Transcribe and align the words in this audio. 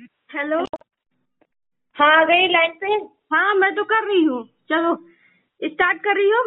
Hello. 0.00 0.58
हाँ 1.96 2.10
आ 2.20 2.24
गई 2.24 2.46
line 2.48 2.72
पे? 2.80 2.92
हाँ 3.34 3.54
मैं 3.54 3.74
तो 3.74 3.84
कर 3.84 4.04
रही 4.06 4.22
हूँ। 4.24 4.42
चलो 4.70 4.94
स्टार्ट 5.60 6.02
कर 6.04 6.16
रही 6.16 6.30
हो? 6.30 6.42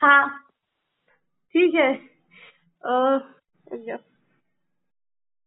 हाँ। 0.00 0.28
ठीक 1.54 1.74
है। 1.74 1.92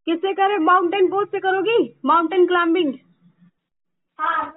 किससे 0.07 0.33
करे? 0.33 0.57
माउंटेन 0.57 1.07
पोज 1.07 1.27
से 1.27 1.39
करोगी? 1.39 1.77
माउंटेन 2.05 2.45
क्लाइंबिंग 2.47 2.93
हाँ 4.19 4.53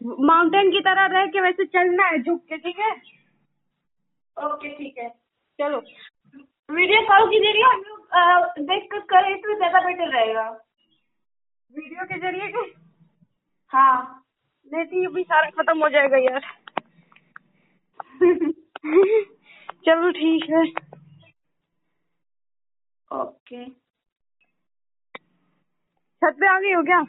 माउंटेन 0.00 0.70
की 0.72 0.80
तरह 0.80 1.06
रह 1.12 1.26
के 1.26 1.40
वैसे 1.40 1.64
चलना 1.66 2.06
है 2.06 2.22
झुक 2.22 2.40
के 2.48 2.56
ठीक 2.58 2.78
है? 2.78 2.90
ओके 4.36 4.68
ठीक 4.68 4.98
है। 4.98 5.08
चलो। 5.58 5.78
वीडियो 6.68 7.00
कॉल 7.08 7.28
की 7.30 7.38
ज़रिए 7.40 7.64
हम 7.64 7.82
लोग 7.82 8.66
देख 8.68 8.88
कर 8.92 9.00
करें 9.12 9.36
तो 9.40 9.54
ज़्यादा 9.56 9.80
बेटर 9.86 10.08
रहेगा। 10.12 10.48
वीडियो 11.74 12.04
के 12.04 12.18
ज़रिए 12.20 12.48
के 12.52 12.60
हाँ। 13.72 14.24
नहीं 14.72 14.84
तो 14.84 15.00
ये 15.00 15.06
भी 15.14 15.22
सारा 15.22 15.48
खत्म 15.50 15.82
हो 15.82 15.88
जाएगा 15.88 16.16
यार। 16.18 16.40
चलो 19.86 20.10
ठीक 20.10 20.44
है। 20.50 20.62
ओके। 23.10 23.64
छत 26.22 26.36
पे 26.40 26.46
आ 26.48 26.58
गई 26.60 26.72
हो 26.72 26.82
क्या? 26.82 27.02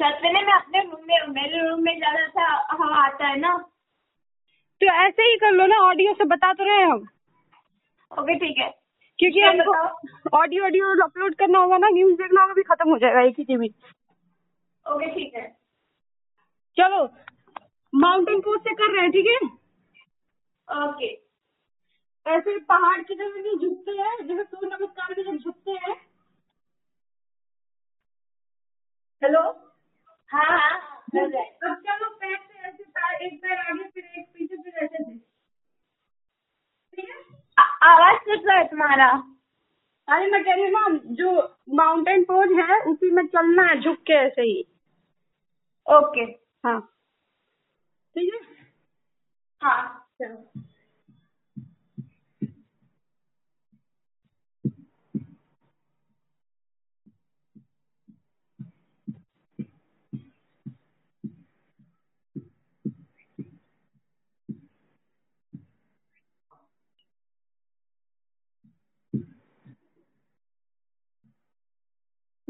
छत 0.00 0.18
पे 0.22 0.32
नहीं 0.32 0.44
मैं 0.44 0.54
अपने 0.54 0.82
रूम 0.82 1.06
में 1.06 1.26
मेरे 1.28 1.68
रूम 1.68 1.82
में 1.84 1.96
ज़्यादा 1.98 2.26
सा 2.28 2.46
हवा 2.72 3.04
आता 3.06 3.28
है 3.28 3.38
ना। 3.40 3.56
तो 4.80 4.86
ऐसे 5.06 5.22
ही 5.22 5.36
कर 5.36 5.50
लो 5.50 5.66
ना 5.66 5.78
ऑडियो 5.88 6.12
से 6.14 6.24
बता 6.34 6.52
तो 6.52 6.64
रहे 6.64 6.76
हैं 6.76 6.86
हम। 6.86 7.06
ओके 8.10 8.34
ठीक 8.34 8.58
है। 8.58 8.68
क्योंकि 9.22 9.40
हमको 9.40 10.38
ऑडियो 10.38 10.64
ऑडियो 10.64 10.94
अपलोड 11.04 11.34
करना 11.34 11.58
होगा 11.58 11.78
ना 11.78 11.88
न्यूज़ 11.88 12.14
देखना 12.14 12.40
होगा 12.42 12.54
भी 12.54 12.62
खत्म 12.62 12.90
हो 12.90 12.98
जाएगा 12.98 13.20
एक 13.20 13.34
ही 13.38 13.44
टीवी 13.44 13.68
ओके 14.86 15.06
ठीक 15.06 15.34
है। 15.34 15.46
चलो 16.76 17.04
माउंटेन 17.92 18.40
पोज 18.40 18.60
से 18.60 18.74
कर 18.74 18.92
रहे 18.92 19.02
हैं 19.02 19.10
ठीक 19.10 19.26
है? 19.26 19.48
ओके 20.68 21.10
ऐसे 22.26 22.58
पहाड़ 22.58 23.00
की 23.02 23.14
तरफ़ 23.14 23.36
नहीं 23.36 23.68
झुकते 23.68 23.92
हैं 23.92 24.26
जैसे 24.26 24.44
सूर्य 24.44 24.76
नमस्कार 24.76 25.14
में 25.18 25.24
जब 25.24 25.38
झुकते 25.38 25.70
हैं। 25.70 25.94
हेलो 29.22 29.40
हाँ 30.30 30.44
हाँ 30.58 30.70
अब 31.14 31.74
चलो 31.86 32.08
पैर 32.10 32.36
से 32.36 32.68
ऐसे 32.68 33.26
एक 33.26 33.42
पैर 33.42 33.58
आगे 33.58 33.84
फिर 33.84 34.04
एक 34.04 34.26
पीछे 34.34 34.56
फिर 34.56 34.84
ऐसे। 34.84 35.04
ठीक 36.92 37.08
है? 37.10 37.41
आवाज़ 37.60 38.18
कट 38.18 38.46
रहा 38.46 38.58
है 38.58 38.64
तुम्हारा। 38.64 39.08
अरे 40.08 40.26
मैं 40.30 40.44
कह 40.44 40.54
रही 40.54 40.62
हूँ 40.62 40.70
ना 40.70 40.88
जो 41.04 41.56
माउंटेन 41.74 42.24
पोज 42.24 42.52
है 42.52 42.80
उसी 42.80 43.10
में 43.10 43.26
चलना 43.26 43.62
है 43.62 43.80
झुक 43.80 43.98
के 43.98 44.12
ऐसे 44.12 44.42
ही। 44.42 44.64
ओके 45.86 46.20
हाँ। 46.68 46.80
ठीक 48.16 48.34
है? 48.34 48.40
हाँ। 49.62 50.08
चलो। 50.22 50.62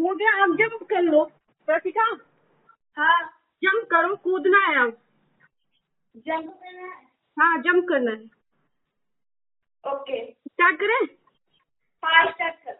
हो 0.02 0.14
गया 0.14 0.42
अब 0.42 0.56
जंप 0.56 0.82
कर 0.90 1.02
लो। 1.02 1.24
प्रतिका 1.68 2.04
हाँ 2.96 3.22
जंप 3.62 3.88
करो 3.90 4.16
कूदना 4.16 4.58
है 4.58 4.76
आप। 4.78 4.96
जंप 6.16 6.52
करना 6.52 6.82
है? 6.82 7.02
हाँ 7.36 7.58
जंप 7.58 7.84
करना 7.88 8.10
है। 8.10 8.30
ओके। 9.84 10.24
स्टार्ट 10.32 10.76
करें? 10.80 11.06
हाँ 12.02 12.26
स्टार्ट 12.32 12.54
कर। 12.54 12.72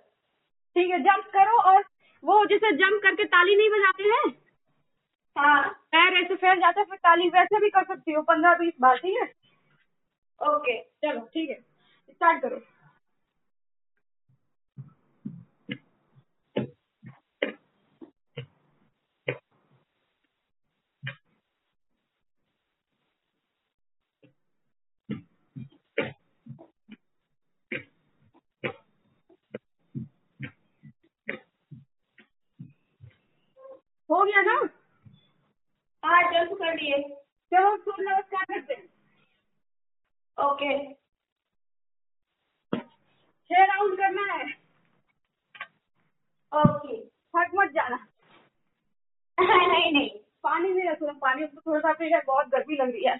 ठीक 0.76 0.90
है 0.90 0.98
जंप 0.98 1.24
करो 1.26 1.58
और 1.62 1.84
वो 2.24 2.44
जैसे 2.46 2.72
जंप 2.72 3.02
करके 3.02 3.24
ताली 3.24 3.56
नहीं 3.56 3.70
बजाते 3.70 4.02
हैं? 4.02 4.42
हाँ। 5.36 5.68
पैर 5.92 6.14
ऐसे 6.14 6.34
फैल 6.34 6.58
जाते 6.60 6.80
हैं 6.80 6.86
फिर 6.86 6.98
ताली 6.98 7.28
वैसे 7.28 7.60
भी 7.60 7.70
कर 7.70 7.84
सकती 7.84 8.12
हो 8.12 8.22
पंद्रह 8.22 8.54
बीस 8.54 8.74
बार 8.80 8.96
ठीक 8.98 9.22
है? 9.22 9.26
ओके। 10.40 10.80
चलो 10.82 11.20
ठीक 11.20 11.50
है। 11.50 11.60
स्टार्ट 12.10 12.42
करो। 12.42 12.56
हो 34.12 34.24
गया 34.24 34.42
ना? 34.42 34.68
हाँ 36.04 36.22
जंप 36.22 36.58
कर 36.58 36.74
लिए। 36.74 37.02
चलो 37.52 37.76
सूर्य 37.76 38.10
नमस्कार 38.10 38.44
करते 38.44 38.74
हैं। 38.74 38.88
ओके। 40.38 40.94
छह 43.50 43.64
राउंड 43.64 43.96
करना 43.96 44.32
है। 44.32 44.44
ओके। 46.52 47.06
थक 47.06 47.50
मत 47.54 47.70
जाना। 47.70 48.06
नहीं 49.38 49.92
नहीं 49.92 50.08
पानी 50.42 50.72
भी 50.72 50.88
रखो 50.88 51.12
पानी 51.12 51.46
तो 51.46 51.60
थोड़ा 51.60 51.80
सा 51.80 51.92
पीना 51.92 52.20
बहुत 52.26 52.46
गर्मी 52.46 52.76
लग 52.76 52.90
रही 52.90 53.04
है। 53.04 53.18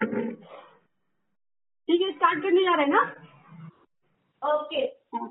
ठीक 0.00 0.56
है 2.02 2.10
स्टार्ट 2.12 2.42
करने 2.42 2.62
जा 2.64 2.74
रहे 2.76 2.86
हैं 2.86 2.92
ना? 2.92 3.00
ओके 4.42 4.80
हाँ, 5.14 5.28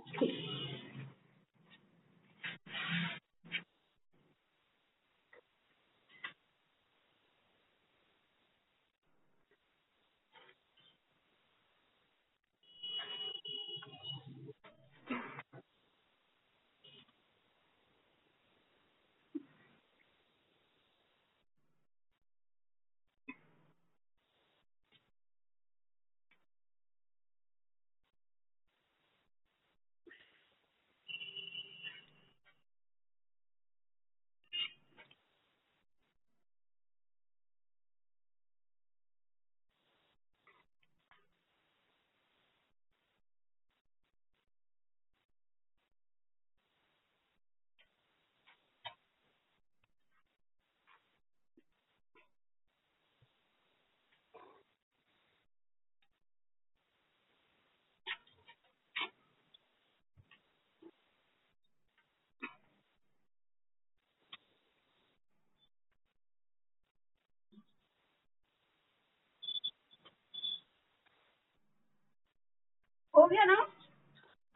गया 73.28 73.44
ना? 73.44 73.66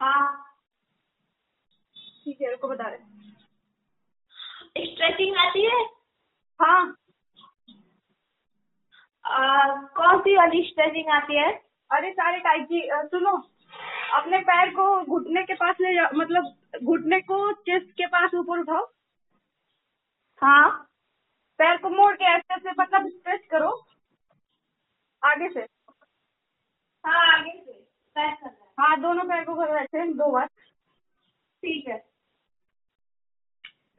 हाँ। 0.00 0.46
ठीक 2.24 2.40
है 2.42 2.50
रुको 2.50 2.68
बता 2.68 2.88
रहे 2.88 2.98
स्ट्रेचिंग 4.86 5.36
आती 5.36 5.64
है? 5.66 5.80
हाँ। 6.60 6.96
कौन 9.96 10.20
सी 10.20 10.36
वाली 10.36 10.62
स्ट्रेचिंग 10.68 11.08
आती 11.14 11.36
है? 11.38 11.50
अरे 11.90 12.10
सारे 12.12 12.38
टाइप 12.38 12.66
की 12.72 12.80
सुनो। 13.08 13.36
अपने 14.14 14.38
पैर 14.38 14.70
को 14.70 14.84
घुटने 15.04 15.42
के 15.44 15.54
पास 15.54 15.76
ले 15.80 15.94
जाओ 15.94 16.08
मतलब 16.14 16.54
घुटने 16.84 17.20
को 17.20 17.52
चेस्ट 17.52 17.90
के 17.90 18.06
पास 18.06 18.34
ऊपर 18.34 18.58
उठाओ। 18.58 18.84
हाँ। 20.42 20.70
पैर 21.58 21.76
को 21.76 21.90
मोड़ 21.90 22.14
के 22.16 22.24
ऐसे 22.24 22.54
ऐसे 22.54 22.70
मतलब 22.80 23.08
स्ट्रेच 23.08 23.40
करो। 23.50 23.70
आगे 25.22 25.48
से। 25.48 25.60
हाँ 27.04 27.26
आगे 27.38 27.52
से। 27.60 27.79
दोनों 28.16 29.24
पैर 29.24 29.44
को 29.44 29.54
करो 29.54 29.76
ऐसे 29.76 30.12
दो 30.12 30.32
बार। 30.32 30.46
ठीक 31.62 31.88
है। 31.88 31.98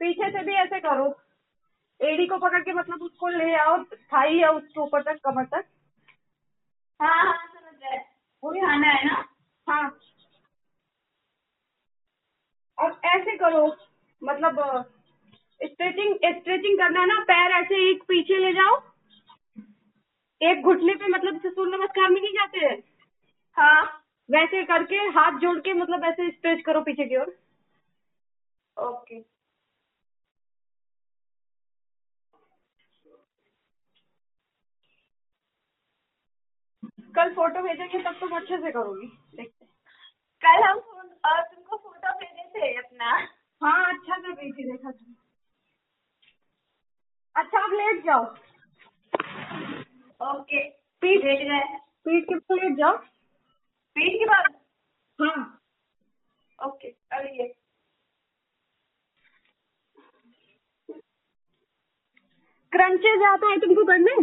पीछे 0.00 0.30
से 0.30 0.44
भी 0.44 0.52
ऐसे 0.52 0.80
करो। 0.80 1.20
एडी 2.00 2.26
को 2.26 2.38
पकड़ 2.38 2.60
के 2.62 2.72
मतलब 2.72 3.02
उसको 3.02 3.28
ले 3.28 3.54
आओ 3.54 3.84
थाई 3.84 4.34
या 4.34 4.50
उसके 4.50 4.80
ऊपर 4.80 5.02
तक 5.02 5.20
कमर 5.24 5.44
तक। 5.44 5.64
हाँ 7.02 7.24
हाँ 7.24 7.46
समझ 7.46 7.74
गए। 7.74 7.98
वो 8.44 8.52
खाना 8.52 8.88
है 8.88 9.06
ना? 9.06 9.24
हाँ। 9.68 9.98
और 12.78 13.00
ऐसे 13.04 13.36
करो 13.36 13.76
मतलब 14.24 14.84
स्ट्रेचिंग 15.64 16.14
स्ट्रेचिंग 16.14 16.78
करना 16.78 17.00
है 17.00 17.06
ना 17.06 17.20
पैर 17.20 17.50
ऐसे 17.50 17.90
एक 17.90 18.02
पीछे 18.02 18.38
ले 18.38 18.52
जाओ। 18.52 18.82
एक 20.42 20.62
घुटने 20.62 20.94
पे 20.94 21.06
मतलब 21.06 21.40
सूर्य 21.46 21.76
नमस्कार 21.76 22.10
में 22.10 22.20
नहीं 22.20 22.32
जाते? 22.32 22.58
हैं 22.66 22.82
हाँ। 23.56 24.01
वैसे 24.32 24.62
करके 24.64 24.96
हाथ 25.16 25.38
जोड़ 25.40 25.58
के 25.60 25.72
मतलब 25.74 26.04
ऐसे 26.04 26.30
स्ट्रेच 26.30 26.62
करो 26.66 26.80
पीछे 26.82 27.04
की 27.04 27.16
ओर। 27.16 27.34
ओके। 28.76 29.20
कल 37.16 37.32
फ़ोटो 37.34 37.62
भेजेंगे 37.62 37.98
तब 38.02 38.18
तुम 38.20 38.36
अच्छे 38.36 38.56
से 38.56 38.70
करोगी। 38.72 39.06
देखते 39.36 39.66
कल 40.42 40.62
हम 40.62 40.78
तुमको 40.78 41.76
फ़ोटो 41.76 42.12
भेजे 42.20 42.48
थे 42.50 42.74
अपना। 42.78 43.10
हाँ 43.62 43.92
अच्छा 43.94 44.18
से 44.18 44.34
थी 44.52 44.70
देखा 44.70 44.90
था। 44.90 45.14
अच्छा 47.36 47.58
अब 47.64 47.72
लेट 47.72 48.04
जाओ। 48.04 48.24
ओके। 50.20 50.62
पीठ 51.02 51.24
भेज 51.24 51.46
गए 51.48 51.60
पीठ 52.06 52.24
के 52.32 52.54
लेट 52.54 52.76
जाओ। 52.78 52.96
पीठ 53.96 54.12
की 54.12 54.24
बात 54.24 54.44
हाँ। 55.20 55.58
ओके 56.66 56.88
अगली 56.88 57.48
क्रंचेज 62.72 63.22
आता 63.22 63.46
है 63.46 63.60
तुमको 63.60 63.84
करने? 63.84 64.14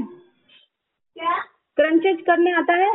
क्या? 1.18 1.42
क्रंचेज 1.78 2.22
करने 2.22 2.52
आता 2.52 2.74
है? 2.74 2.94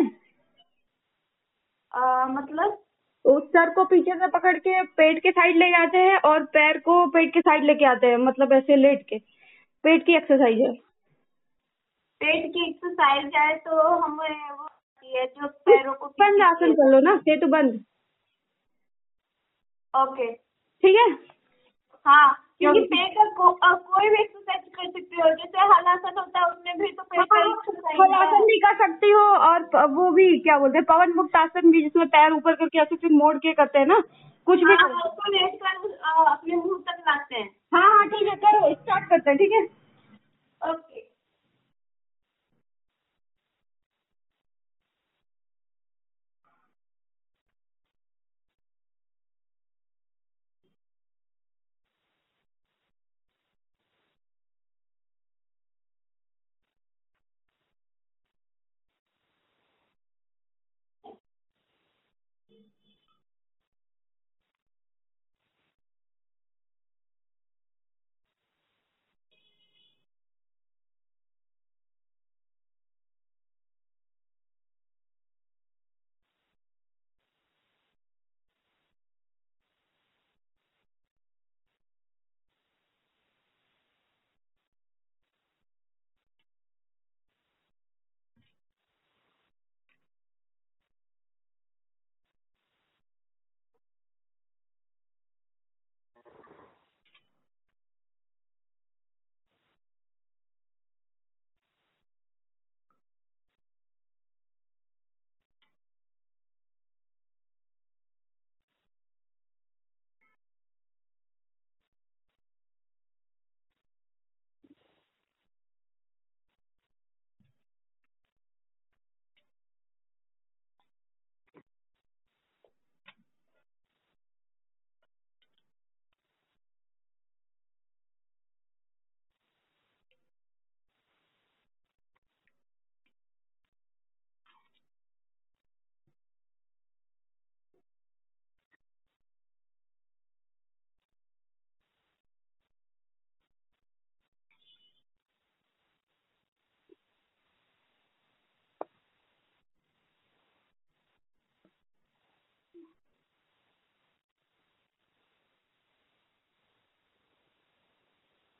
अ, 1.94 2.26
मतलब? 2.28 2.80
उस 3.24 3.42
सर 3.42 3.70
को 3.70 3.84
पीछे 3.84 4.14
से 4.14 4.26
पकड़ 4.26 4.58
के 4.58 4.82
पेट 4.82 5.22
के 5.22 5.30
साइड 5.30 5.56
ले 5.56 5.68
जाते 5.68 5.98
हैं 5.98 6.18
और 6.18 6.44
पैर 6.44 6.78
को 6.78 7.06
पेट 7.06 7.34
के 7.34 7.40
साइड 7.40 7.64
लेके 7.64 7.84
आते 7.84 8.06
हैं 8.06 8.16
मतलब 8.16 8.52
ऐसे 8.52 8.76
लेट 8.76 9.06
के। 9.08 9.18
पेट 9.84 10.06
की 10.06 10.16
एक्सरसाइज 10.16 10.60
है। 10.60 10.72
पेट 12.20 12.50
की 12.50 12.70
एक्सरसाइज 12.70 13.30
है 13.36 13.56
तो 13.56 13.88
हमें 13.98 14.50
वो 14.50 14.68
आती 15.04 15.16
है 15.18 15.26
जो 15.26 15.48
पैरों 15.68 15.92
को 15.94 16.06
बंद 16.20 16.42
आसन 16.42 16.72
कर 16.72 16.90
लो 16.90 17.00
ना 17.00 17.16
सेतु 17.18 17.46
बंद। 17.46 17.84
ओके। 19.94 20.30
ठीक 20.84 20.96
है? 20.96 21.06
हाँ 22.06 22.26
क्योंकि 22.58 22.80
पेट 22.92 23.12
का 23.12 23.24
को, 23.36 23.50
अ, 23.50 23.72
कोई 23.84 24.08
भी 24.10 24.22
एक्सरसाइज 24.22 24.62
कर 24.74 24.86
सकते 24.86 25.16
हो 25.16 25.28
जैसे 25.34 25.66
हलासन 25.72 26.18
होता 26.18 26.40
है 26.40 26.46
उसमें 26.46 26.78
भी 26.78 26.90
तो 26.92 27.02
पेट 27.02 27.26
का 27.32 27.40
हलासन 28.02 28.44
भी 28.46 28.58
कर 28.58 28.74
सकती 28.76 29.10
हो 29.10 29.22
और 29.48 29.86
वो 29.94 30.10
भी 30.10 30.26
क्या 30.38 30.58
बोलते 30.58 30.78
हैं 30.78 30.84
पवन 30.84 31.12
मुक्त 31.16 31.36
आसन 31.36 31.70
भी 31.70 31.82
जिसमें 31.82 32.06
पैर 32.08 32.32
ऊपर 32.32 32.54
करके 32.54 32.78
ऐसे 32.78 32.96
फिर 32.96 33.12
मोड़ 33.12 33.36
के 33.38 33.52
करते 33.52 33.78
हैं 33.78 33.86
ना 33.86 34.00
कुछ 34.46 34.58
भी 34.58 34.74
हाँ, 34.74 34.88
करो 34.88 35.08
उसको 35.08 35.32
लेट 35.32 35.58
कर 35.62 36.22
अपने 36.24 36.56
मुँह 36.56 36.78
तक 36.88 37.04
लाते 37.08 37.34
हैं। 37.34 37.48
हाँ 37.74 37.88
हाँ 37.88 38.06
ठीक 38.08 38.28
है 38.28 38.36
करो 38.44 38.74
स्टार्ट 38.74 39.08
करते 39.10 39.30
हैं 39.30 39.38
ठीक 39.38 39.52
है? 39.52 39.62
ओके। 40.60 40.93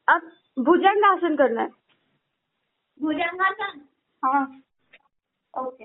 अब 0.09 0.31
भुजंगासन 0.59 1.37
करना 1.37 1.63
है। 1.63 1.69
भुजंगासन? 3.03 3.81
हाँ। 4.23 4.63
ओके। 5.55 5.85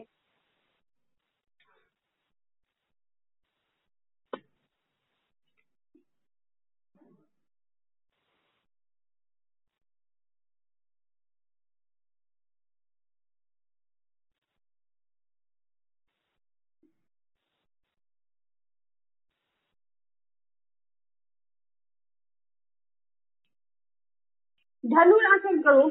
धनुरासन 24.89 25.61
करो. 25.61 25.89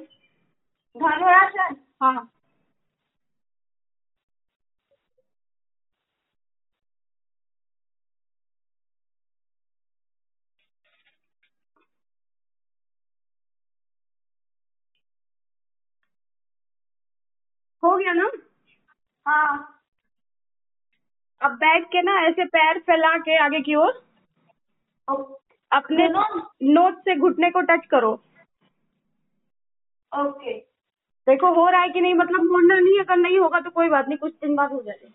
धनुरासन? 0.97 1.75
हाँ. 2.03 2.31
हो 17.83 17.97
गया 17.99 18.13
ना? 18.13 18.31
हाँ. 19.27 19.75
अब 21.41 21.53
बैठ 21.53 21.85
के 21.85 22.03
ना 22.03 22.21
ऐसे 22.29 22.45
पैर 22.45 22.79
फैला 22.79 23.17
के 23.19 23.37
आगे 23.45 23.61
की 23.61 23.75
ओर 23.75 23.93
अपने? 25.73 26.09
नोट 26.73 26.99
से 26.99 27.17
घुटने 27.17 27.51
को 27.51 27.61
टच 27.61 27.87
करो। 27.87 28.15
ओके 30.13 30.53
देखो 31.27 31.53
हो 31.55 31.69
रहा 31.71 31.83
है 31.83 31.89
कि 31.89 32.01
नहीं 32.01 32.15
मतलब 32.15 32.45
मोड़ना 32.53 32.75
नहीं 32.77 33.01
अगर 33.01 33.17
नहीं 33.19 33.39
होगा 33.41 33.61
तो 33.61 33.71
कोई 33.71 33.89
बात 33.89 34.09
नहीं, 34.09 34.19
कुछ 34.19 34.33
दिन 34.35 34.57
बाद 34.57 34.73
हो 34.73 34.83
जाएगा। 34.83 35.09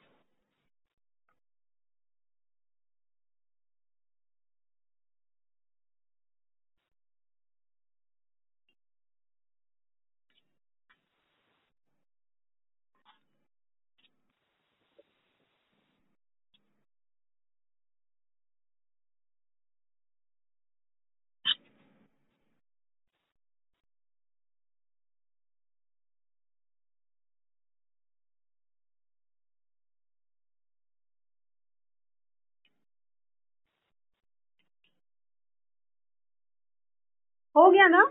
हो 37.56 37.70
गया 37.72 37.88
ना? 37.88 38.04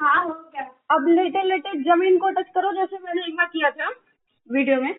हाँ 0.00 0.24
हो 0.24 0.32
गया। 0.32 0.62
अब 0.90 1.06
लेटे 1.08 1.42
लेटे 1.42 1.70
ज़मीन 1.82 2.18
को 2.18 2.30
टच 2.30 2.48
करो 2.54 2.72
जैसे 2.72 2.98
मैंने 3.04 3.22
एक 3.26 3.36
बार 3.36 3.46
किया 3.46 3.70
था 3.70 3.88
वीडियो 4.50 4.80
में। 4.82 4.94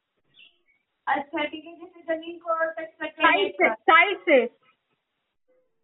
अच्छा 1.07 1.43
ठीक 1.43 1.65
है 1.65 1.75
जैसे 1.75 2.15
ज़मीन 2.15 2.37
को 2.37 2.57
टच 2.71 2.93
करके 2.99 3.21
साइड 3.23 3.53
से 3.61 3.69
साइड 3.73 4.17
से। 4.19 4.43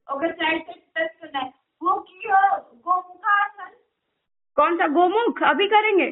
ओके 0.07 0.31
साइड 0.31 0.65
से 0.65 0.73
टच 0.73 1.15
करना 1.21 1.39
है। 1.39 1.53
वो 1.81 1.95
की 1.99 2.27
गोमुखा 2.27 3.33
आसन? 3.43 3.71
कौन 4.57 4.77
सा 4.77 4.87
गोमुख? 4.87 5.41
अभी 5.43 5.67
करेंगे? 5.67 6.09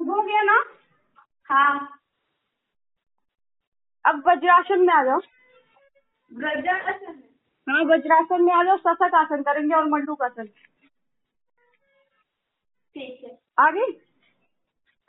हो 0.00 0.22
गया 0.22 0.42
ना? 0.42 0.62
हाँ। 1.50 2.00
अब 4.04 4.22
वज्रासन 4.28 4.80
में 4.86 4.92
आ 4.94 5.02
जाओ। 5.04 5.18
वज्रासन 6.30 7.22
हाँ 7.66 7.82
वज्रासन 7.84 8.42
में 8.42 8.52
आ 8.52 8.62
जाओ 8.64 8.76
सशक 8.76 9.14
आसन 9.14 9.42
करेंगे 9.42 9.74
और 9.74 9.84
मंडूक 9.90 10.22
आसन 10.22 10.46
ठीक 12.96 13.24
है। 13.24 13.38
आगे? 13.58 13.84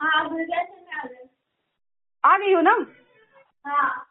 हाँ 0.00 0.24
वज्रासन 0.24 0.84
में 0.84 0.94
आ 1.00 1.04
गए 1.06 1.28
आ 2.24 2.36
गई 2.38 2.52
हो 2.54 2.60
ना? 2.60 2.72
हाँ। 3.66 4.06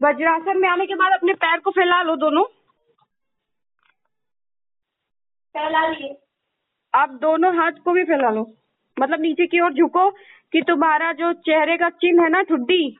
वज्रासन 0.00 0.58
में 0.60 0.68
आने 0.68 0.86
के 0.86 0.94
बाद 0.94 1.12
अपने 1.12 1.32
पैर 1.44 1.60
को 1.60 1.70
फैला 1.70 2.00
लो 2.02 2.16
दोनों। 2.16 2.44
फैला 5.54 5.86
लिए। 5.88 6.16
आप 6.94 7.10
दोनों 7.22 7.54
हाथ 7.56 7.82
को 7.84 7.92
भी 7.92 8.04
फैला 8.04 8.30
लो। 8.30 8.44
मतलब 8.98 9.20
नीचे 9.20 9.46
की 9.46 9.60
ओर 9.60 9.72
झुको 9.72 10.10
कि 10.52 10.62
तुम्हारा 10.62 11.12
जो 11.12 11.32
चेहरे 11.32 11.76
का 11.76 11.88
चिन्ह 11.88 12.22
है 12.22 12.28
ना 12.28 12.42
ठुड्डी? 12.42 12.98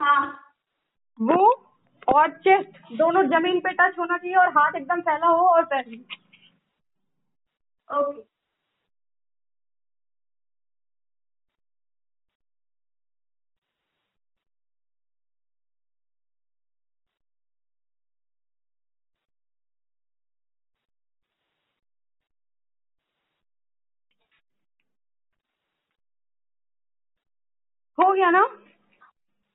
हाँ। 0.00 0.38
वो 1.20 1.68
और 2.14 2.30
चेस्ट 2.30 2.92
दोनों 2.92 3.22
ज़मीन 3.22 3.60
पे 3.60 3.72
टच 3.72 3.98
होना 3.98 4.16
चाहिए 4.16 4.36
और 4.36 4.48
हाथ 4.48 4.72
एकदम 4.76 5.00
फैला 5.00 5.26
हो 5.26 5.48
और 5.48 5.64
पैर। 5.64 6.04
ओके। 7.94 8.31
हो 27.98 28.12
गया 28.12 28.30
ना? 28.30 28.48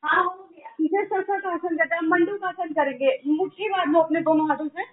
हाँ 0.03 0.23
हो 0.23 0.49
गया। 0.51 0.75
इसे 0.79 1.05
का 1.05 1.53
आसन 1.53 1.77
कहते 1.77 1.95
हैं 1.95 2.01
मंडूक 2.01 2.43
आसन 2.43 2.73
करेंगे। 2.73 3.21
मुट्ठी 3.27 3.69
बाँध 3.69 3.93
लो 3.93 3.99
अपने 3.99 4.21
दोनों 4.21 4.49
हाथों 4.49 4.67
से। 4.67 4.83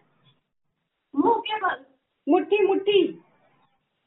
मुँह 1.14 1.40
के 1.40 1.56
बल 1.60 1.84
मुट्ठी 2.28 2.66
मुट्ठी। 2.66 3.02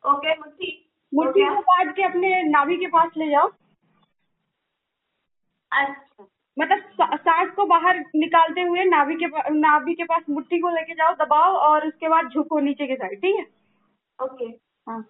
ओके 0.03 0.36
मुट्ठी। 0.38 0.74
मुट्ठी 1.13 1.46
को 1.46 1.62
काट 1.62 1.96
के 1.96 2.03
अपने 2.03 2.44
नाभि 2.44 2.77
के 2.77 2.88
पास 2.88 3.12
ले 3.17 3.29
जाओ। 3.29 3.48
अच्छा। 5.72 6.27
मतलब 6.58 6.79
सांस 7.15 7.50
को 7.56 7.65
बाहर 7.65 8.00
निकालते 8.15 8.62
हुए 8.62 8.84
नाभि 8.84 9.15
के 9.15 9.27
नाभि 9.53 9.94
के 9.94 10.03
पास 10.03 10.24
मुट्ठी 10.29 10.60
को 10.60 10.70
लेके 10.70 10.94
जाओ 10.94 11.13
दबाओ 11.13 11.53
और 11.53 11.88
उसके 11.88 12.10
बाद 12.10 12.29
झुको 12.29 12.60
नीचे 12.60 12.88
के 12.88 12.96
साइड 12.96 13.22
ठीक 13.22 13.36
है? 13.36 13.46
ओके। 14.20 14.46
हाँ। 14.88 15.01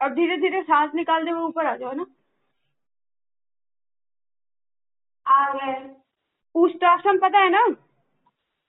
और 0.00 0.14
धीरे 0.14 0.36
धीरे 0.36 0.62
सांस 0.62 0.90
निकालते 0.94 1.30
हुए 1.30 1.42
ऊपर 1.42 1.66
आ 1.66 1.76
जाओ 1.76 1.92
ना? 1.92 2.06
आ 5.26 5.52
गए। 5.52 5.94
उष्ट्रासन 6.54 7.18
पता 7.18 7.38
है 7.38 7.48
ना? 7.48 7.66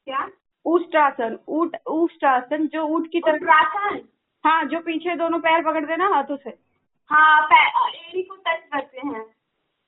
क्या? 0.08 0.30
उष्ट्रासन 0.66 1.38
ऊट 1.48 1.76
उष्ट्रासन 1.88 2.68
जो 2.68 2.84
ऊट 2.84 3.08
की 3.12 3.20
तरफ़ 3.20 3.44
हाँ 4.48 4.66
जो 4.66 4.80
पीछे 4.80 5.16
दोनों 5.16 5.40
पैर 5.40 5.64
पकड़ते 5.64 5.92
हैं 5.92 5.98
ना 5.98 6.08
हाथों 6.08 6.38
से। 6.38 6.50
हाँ 7.12 7.48
एड़ी 7.90 8.22
को 8.24 8.36
टच 8.36 8.64
करते 8.74 9.08
हैं। 9.08 9.26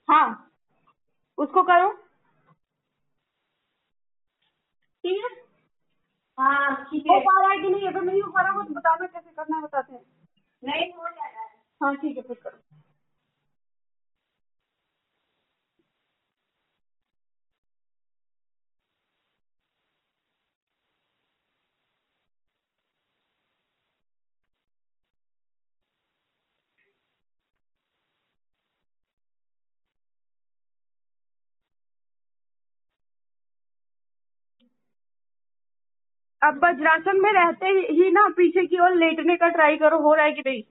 हाँ। 0.09 0.51
उसको 1.37 1.63
करो। 1.63 1.91
ठीक 5.03 5.23
है? 5.23 5.29
हाँ 6.39 6.75
ठीक 6.85 7.03
हो। 7.09 7.13
है 7.13 7.19
पा 7.19 7.41
रहा 7.41 7.51
है 7.51 7.57
कि 7.57 7.69
नहीं? 7.69 7.87
अगर 7.87 8.01
नहीं 8.01 8.21
हो 8.21 8.31
पा 8.31 8.41
रहा 8.41 8.51
हो 8.51 8.63
तो 8.63 8.73
बताना 8.73 9.05
कैसे 9.05 9.29
करना 9.31 9.55
है 9.55 9.61
बताते 9.61 9.93
हैं। 9.93 10.22
नहीं 10.63 10.91
हो 10.93 11.09
जा 11.09 11.27
रहा 11.27 11.43
है 11.43 11.49
हाँ 11.81 11.95
ठीक 11.97 12.17
है 12.17 12.23
फिर 12.23 12.37
करो 12.37 12.72
अब 36.43 36.65
वज्रासन 36.65 37.21
में 37.21 37.31
रहते 37.33 37.65
ही 37.67 38.11
ना 38.11 38.27
पीछे 38.27 38.65
की 38.65 38.79
ओर 38.79 38.95
लेटने 38.95 39.35
का 39.35 39.47
ट्राई 39.49 39.77
करो 39.77 39.99
हो 39.99 40.13
रहा 40.13 40.25
है 40.25 40.31
कि 40.31 40.41
नहीं? 40.47 40.63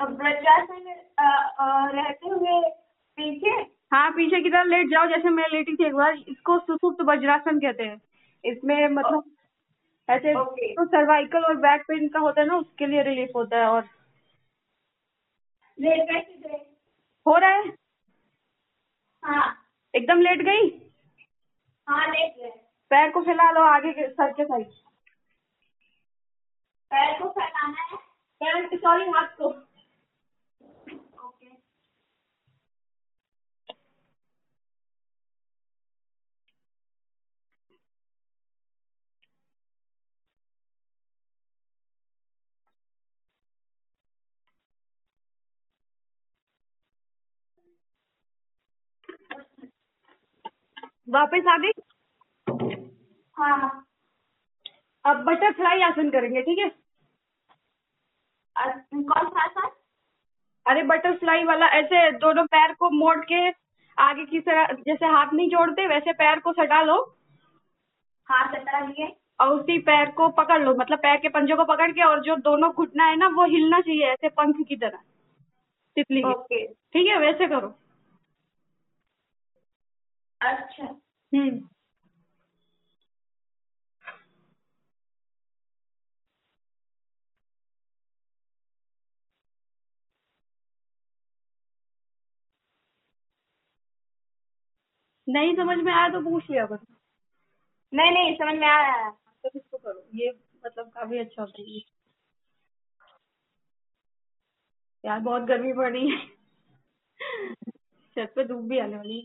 अब 0.00 0.12
वज्रासन 0.12 0.82
में 0.84 0.94
रहते 2.02 2.28
हुए 2.28 2.60
पीछे? 3.18 3.50
हाँ 3.94 4.10
पीछे 4.10 4.40
की 4.42 4.50
तरफ़ 4.50 4.68
लेट 4.68 4.90
जाओ 4.90 5.06
जैसे 5.06 5.28
मैं 5.28 5.44
लेटी 5.52 5.76
थी 5.76 5.86
एक 5.86 5.94
बार 5.94 6.14
इसको 6.28 6.58
सुसुप्त 6.58 7.02
वज्रासन 7.02 7.58
कहते 7.58 7.82
हैं। 7.82 8.00
इसमें 8.44 8.88
मतलब 8.88 9.24
ऐसे। 10.10 10.34
तो 10.74 10.84
सर्वाइकल 10.84 11.44
और 11.44 11.56
बैक 11.56 11.82
पेन 11.82 12.08
का 12.08 12.18
होता 12.18 12.40
है 12.40 12.46
ना 12.46 12.56
उसके 12.56 12.86
लिए 12.86 13.02
रिलीफ 13.02 13.28
होता 13.36 13.56
है 13.56 13.66
और 13.66 13.84
लेट 15.80 16.10
गए? 16.10 16.56
हो 17.26 17.36
रहा 17.38 17.50
है? 17.50 17.72
हाँ। 19.22 19.56
एकदम 19.94 20.20
लेट 20.20 20.42
गई? 20.42 20.68
हाँ 21.88 22.06
लेट 22.06 22.34
गए। 22.36 22.65
पैर 22.90 23.10
को 23.10 23.20
फैला 23.22 23.50
लो 23.52 23.62
आगे 23.68 23.92
के 23.92 24.08
सर 24.08 24.32
के 24.32 24.44
साइड। 24.44 24.66
पैर 26.90 27.18
को 27.18 27.28
फैलाना 27.30 27.82
है। 27.92 27.96
पैर 28.40 28.68
सॉरी 28.78 29.10
हाथ 29.10 29.36
को। 29.38 29.48
ओके 31.26 31.52
वापस 51.16 51.46
आ 51.52 51.56
गई? 51.58 51.72
हाँ 53.36 53.86
अब 55.04 55.16
बटरफ्लाई 55.24 55.80
आसन 55.80 56.10
करेंगे 56.10 56.42
ठीक 56.42 56.58
है? 56.58 56.68
कौन 58.56 59.28
सा 59.28 59.42
आसन? 59.44 59.70
अरे 60.66 60.82
बटरफ्लाई 60.82 61.44
वाला 61.44 61.66
ऐसे 61.66 62.10
दोनों 62.18 62.44
पैर 62.46 62.72
को 62.74 62.90
मोड़ 62.90 63.18
के 63.24 63.48
आगे 63.98 64.24
की 64.24 64.40
तरह 64.40 64.72
जैसे 64.86 65.06
हाथ 65.06 65.32
नहीं 65.32 65.48
जोड़ते 65.50 65.86
वैसे 65.86 66.12
पैर 66.12 66.40
को 66.40 66.52
सटा 66.52 66.82
लो। 66.82 66.96
हाथ 68.28 68.54
सटा 68.54 68.80
लिए। 68.80 69.16
और 69.40 69.48
उसी 69.48 69.78
पैर 69.78 70.10
को 70.10 70.28
पकड़ 70.28 70.62
लो 70.62 70.74
मतलब 70.74 70.98
पैर 70.98 71.16
के 71.16 71.28
पंजों 71.28 71.56
को 71.56 71.64
पकड़ 71.64 71.90
के 71.92 72.02
और 72.02 72.20
जो 72.22 72.36
दोनों 72.36 72.72
घुटना 72.72 73.04
है 73.04 73.16
ना 73.16 73.28
वो 73.28 73.44
हिलना 73.44 73.80
चाहिए 73.80 74.04
ऐसे 74.04 74.28
पंख 74.28 74.66
की 74.68 74.76
तरह। 74.76 74.98
तितली 75.96 76.22
ओके। 76.22 76.66
ठीक 76.66 77.06
है 77.06 77.18
वैसे 77.18 77.46
करो। 77.46 77.68
अच्छा। 80.40 80.84
हम्म। 81.32 81.68
नहीं 95.26 95.54
समझ 95.56 95.76
में 95.78 95.92
आया 95.92 96.08
तो 96.08 96.20
पूछ 96.20 96.50
लिया 96.50 96.66
बस 96.66 96.78
नहीं 97.92 98.10
नहीं 98.12 98.34
समझ 98.36 98.54
में 98.58 98.66
आया। 98.68 98.92
है 98.92 99.10
तो 99.10 99.50
इसको 99.56 99.78
करो। 99.78 100.02
ये 100.14 100.30
मतलब 100.66 100.90
काफ़ी 100.94 101.18
अच्छा 101.18 101.42
होता 101.42 101.62
है। 101.62 101.80
यार 105.04 105.18
बहुत 105.20 105.42
गर्मी 105.42 105.72
पड़ 105.72 105.90
रही 105.92 106.10
है। 106.10 106.26
छत 108.16 108.32
पे 108.36 108.44
धूप 108.44 108.64
भी 108.64 108.78
आने 108.78 108.96
वाली 108.96 109.20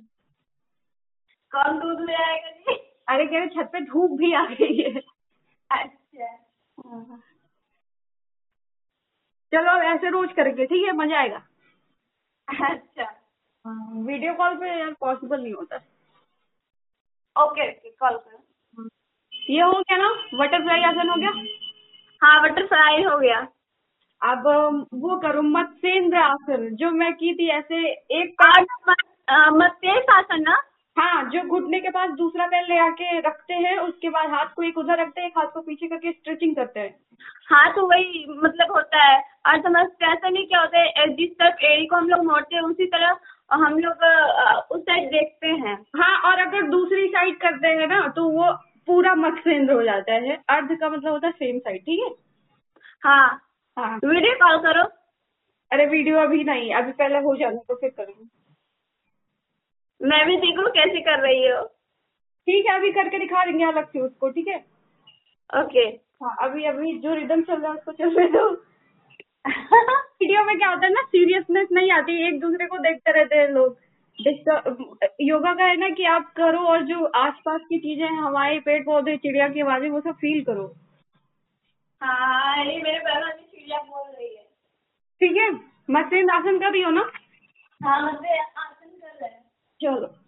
कौन 1.51 1.79
दूध 1.79 2.01
ले 2.09 2.15
आएगा 2.15 2.49
जी? 2.49 2.75
अरे 3.09 3.25
कह 3.25 3.37
रहे 3.37 3.47
छत 3.47 3.69
पे 3.73 3.79
धूप 3.81 4.11
भी 4.11 4.33
आ 4.33 4.45
गई 4.45 4.77
है। 4.81 5.01
अच्छा। 5.69 6.35
चलो 9.53 9.71
अब 9.71 9.83
ऐसे 9.85 10.09
रोज 10.09 10.33
करेंगे 10.33 10.65
ठीक 10.65 10.85
है? 10.85 10.91
मज़ा 10.91 11.19
आएगा। 11.19 11.41
अच्छा। 12.47 13.09
वीडियो 14.05 14.33
कॉल 14.33 14.55
पे 14.55 14.69
यार 14.79 14.93
पॉसिबल 14.99 15.41
नहीं 15.41 15.53
होता। 15.53 15.77
ओके 17.35 17.67
ओके 17.69 17.89
कॉल 17.89 18.17
करो। 18.17 18.87
ये 19.49 19.61
हो 19.61 19.71
गया 19.71 19.97
ना 19.97 20.09
बटरफ्लाई 20.37 20.81
आसन 20.83 21.09
हो 21.09 21.15
गया? 21.15 21.31
हाँ 22.21 22.41
बटरफ्लाई 22.43 23.03
हो 23.03 23.17
गया। 23.19 23.37
अब 24.21 24.47
वो 24.93 25.15
करो 25.19 25.41
मत्स्येंद्र 25.41 26.17
आसन 26.17 26.67
जो 26.75 26.91
मैं 26.91 27.13
की 27.13 27.33
थी 27.33 27.47
ऐसे 27.49 27.87
एक 28.21 28.41
और 28.41 28.63
पैर 28.89 29.49
मत्स्य 29.51 30.05
आसन 30.13 30.41
ना? 30.41 30.61
हाँ 30.97 31.29
जो 31.29 31.41
घुटने 31.47 31.79
के 31.79 31.89
पास 31.89 32.09
दूसरा 32.09 32.45
पैर 32.47 32.67
ले 32.69 32.77
आके 32.77 33.19
रखते 33.19 33.53
हैं 33.53 33.77
उसके 33.77 34.09
बाद 34.09 34.29
हाथ 34.29 34.53
को 34.55 34.63
एक 34.63 34.77
उधर 34.77 35.01
रखते 35.01 35.21
हैं 35.21 35.27
एक 35.27 35.37
हाथ 35.37 35.47
को 35.53 35.61
पीछे 35.61 35.87
करके 35.87 36.11
स्ट्रेचिंग 36.11 36.55
करते 36.55 36.79
हैं। 36.79 36.95
हाँ 37.49 37.73
तो 37.73 37.85
वही 37.87 38.25
मतलब 38.29 38.71
होता 38.75 39.03
है। 39.03 39.19
और 39.47 39.61
समझ 39.61 39.85
ऐसा 40.03 40.29
नहीं 40.29 40.45
क्या 40.47 40.59
होता 40.59 40.79
है 40.79 41.07
जिस 41.15 41.29
तरफ़ 41.31 41.63
एड़ी 41.65 41.85
को 41.85 41.95
हम 41.95 42.09
लोग 42.09 42.25
मोड़ते 42.25 42.55
हैं 42.55 42.63
उसी 42.63 42.85
तरह 42.85 43.17
हम 43.51 43.77
लोग 43.79 44.03
उस 44.71 44.81
साइड 44.81 45.07
देखते 45.11 45.47
हैं। 45.47 45.75
हाँ 45.95 46.15
और 46.25 46.39
अगर 46.39 46.67
दूसरी 46.69 47.07
साइड 47.07 47.37
करते 47.37 47.67
हैं 47.67 47.87
ना 47.87 48.07
तो 48.07 48.27
वो 48.29 48.51
पूरा 48.87 49.13
मत्स्येंद्र 49.15 49.73
हो 49.73 49.83
जाता 49.83 50.13
है। 50.13 50.35
अर्ध 50.49 50.75
का 50.79 50.89
मतलब 50.89 51.11
होता 51.11 51.27
है 51.27 51.33
सेम 51.33 51.59
साइड 51.59 51.81
ठीक 51.81 51.99
है? 51.99 52.09
हाँ। 53.03 53.41
हाँ। 53.77 53.95
वीडियो 54.05 54.33
कॉल 54.37 54.57
करो। 54.63 54.83
अरे 55.71 55.85
वीडियो 55.87 56.17
अभी 56.19 56.43
नहीं 56.43 56.73
अभी 56.75 56.91
पहले 56.93 57.19
हो 57.19 57.35
जाने 57.35 57.57
तो 57.67 57.75
फिर 57.75 57.89
करेंगे। 57.89 58.29
मैं 60.01 60.25
भी 60.27 60.37
देखूँ 60.37 60.69
कैसे 60.71 61.01
कर 61.01 61.19
रही 61.19 61.47
हो? 61.47 61.61
ठीक 62.47 62.65
है 62.65 62.75
अभी 62.75 62.91
करके 62.91 63.19
दिखा 63.19 63.45
देंगे 63.45 63.65
अलग 63.65 63.87
से 63.87 63.99
उसको 63.99 64.29
ठीक 64.29 64.47
है? 64.47 64.57
ओके। 65.53 65.85
हाँ 66.23 66.35
अभी 66.41 66.63
अभी 66.65 66.97
जो 66.99 67.13
रिदम 67.15 67.41
चल 67.41 67.61
रहा 67.61 67.71
है 67.71 67.77
उसको 67.77 67.91
चलने 67.91 68.27
दो। 68.29 68.49
वीडियो 70.21 70.43
में 70.43 70.57
क्या 70.57 70.69
होता 70.69 70.85
है 70.85 70.93
ना 70.93 71.01
सीरियसनेस 71.01 71.67
नहीं 71.71 71.91
आती 71.91 72.27
एक 72.27 72.39
दूसरे 72.39 72.65
को 72.65 72.77
देखते 72.77 73.11
रहते 73.11 73.35
हैं 73.35 73.47
लोग। 73.47 73.77
योगा 75.21 75.53
का 75.53 75.65
है 75.65 75.77
ना 75.77 75.89
कि 75.89 76.03
आप 76.03 76.33
करो 76.37 76.59
और 76.59 76.83
जो 76.83 77.05
आसपास 77.05 77.61
की 77.69 77.79
चीज़ें 77.79 78.05
हैं 78.05 78.21
हवाएँ 78.21 78.59
पेड़ 78.59 78.83
पौधे 78.83 79.17
चिड़िया 79.17 79.47
की 79.47 79.61
आवाज़ें 79.61 79.89
वो 79.89 79.99
सब 79.99 80.11
फील 80.11 80.43
करो। 80.43 80.75
हाँ 82.01 82.65
ये 82.65 82.81
मेरे 82.81 82.99
में 82.99 83.31
चिड़िया 83.31 83.77
बोल 83.77 84.15
रही 84.15 84.35
है। 84.35 84.43
ठीक 85.21 85.37
है? 85.37 85.51
मत्स्येंद्र 85.89 86.33
आसन 86.33 86.59
कर 86.59 86.71
रही 86.71 86.81
हो 86.81 86.91
ना? 86.91 87.11
हाँ 87.83 88.13
मतलब 88.13 88.25
आसन 88.57 88.89
कर 88.89 89.17
रहे 89.21 89.29
हैं। 89.29 89.43
चलो। 89.81 90.20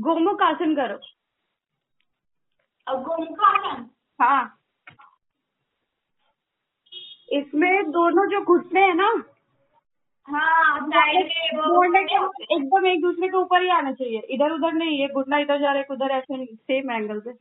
गोमुख 0.00 0.42
आसन 0.42 0.74
करो। 0.76 0.98
अब 2.86 3.02
गोमुख 3.02 3.44
आसन 3.44 3.88
हाँ। 4.20 4.56
इसमें 7.32 7.90
दोनों 7.90 8.26
जो 8.30 8.40
घुटने 8.44 8.80
हैं 8.80 8.94
ना 8.94 9.10
हाँ 10.28 10.88
साइड 10.88 11.26
में 11.26 11.60
वो 11.60 11.74
मोड़ने 11.74 12.02
के 12.04 12.16
एकदम 12.54 12.86
एक 12.86 13.00
दूसरे 13.02 13.28
के 13.28 13.36
ऊपर 13.36 13.62
ही 13.62 13.68
आना 13.68 13.92
चाहिए। 13.92 14.20
इधर 14.30 14.52
उधर 14.52 14.72
नहीं 14.72 14.98
है 15.00 15.08
घुटना 15.08 15.38
इधर 15.38 15.60
जा 15.60 15.72
रहा 15.72 15.78
है 15.78 15.86
उधर 15.90 16.10
ऐसे 16.10 16.36
नहीं 16.36 16.46
सेम 16.46 16.90
एंगल 16.90 17.20
पे। 17.20 17.32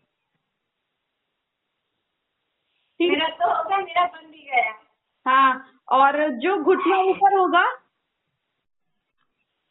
मेरा 2.99 3.27
तो 3.29 3.47
होगा 3.47 3.77
मेरा 3.77 4.05
बन 4.05 4.25
भी 4.31 4.43
गया। 4.45 4.71
हाँ 5.25 5.83
और 5.91 6.17
जो 6.39 6.57
घुटना 6.63 6.97
ऊपर 7.01 7.37
होगा 7.39 7.63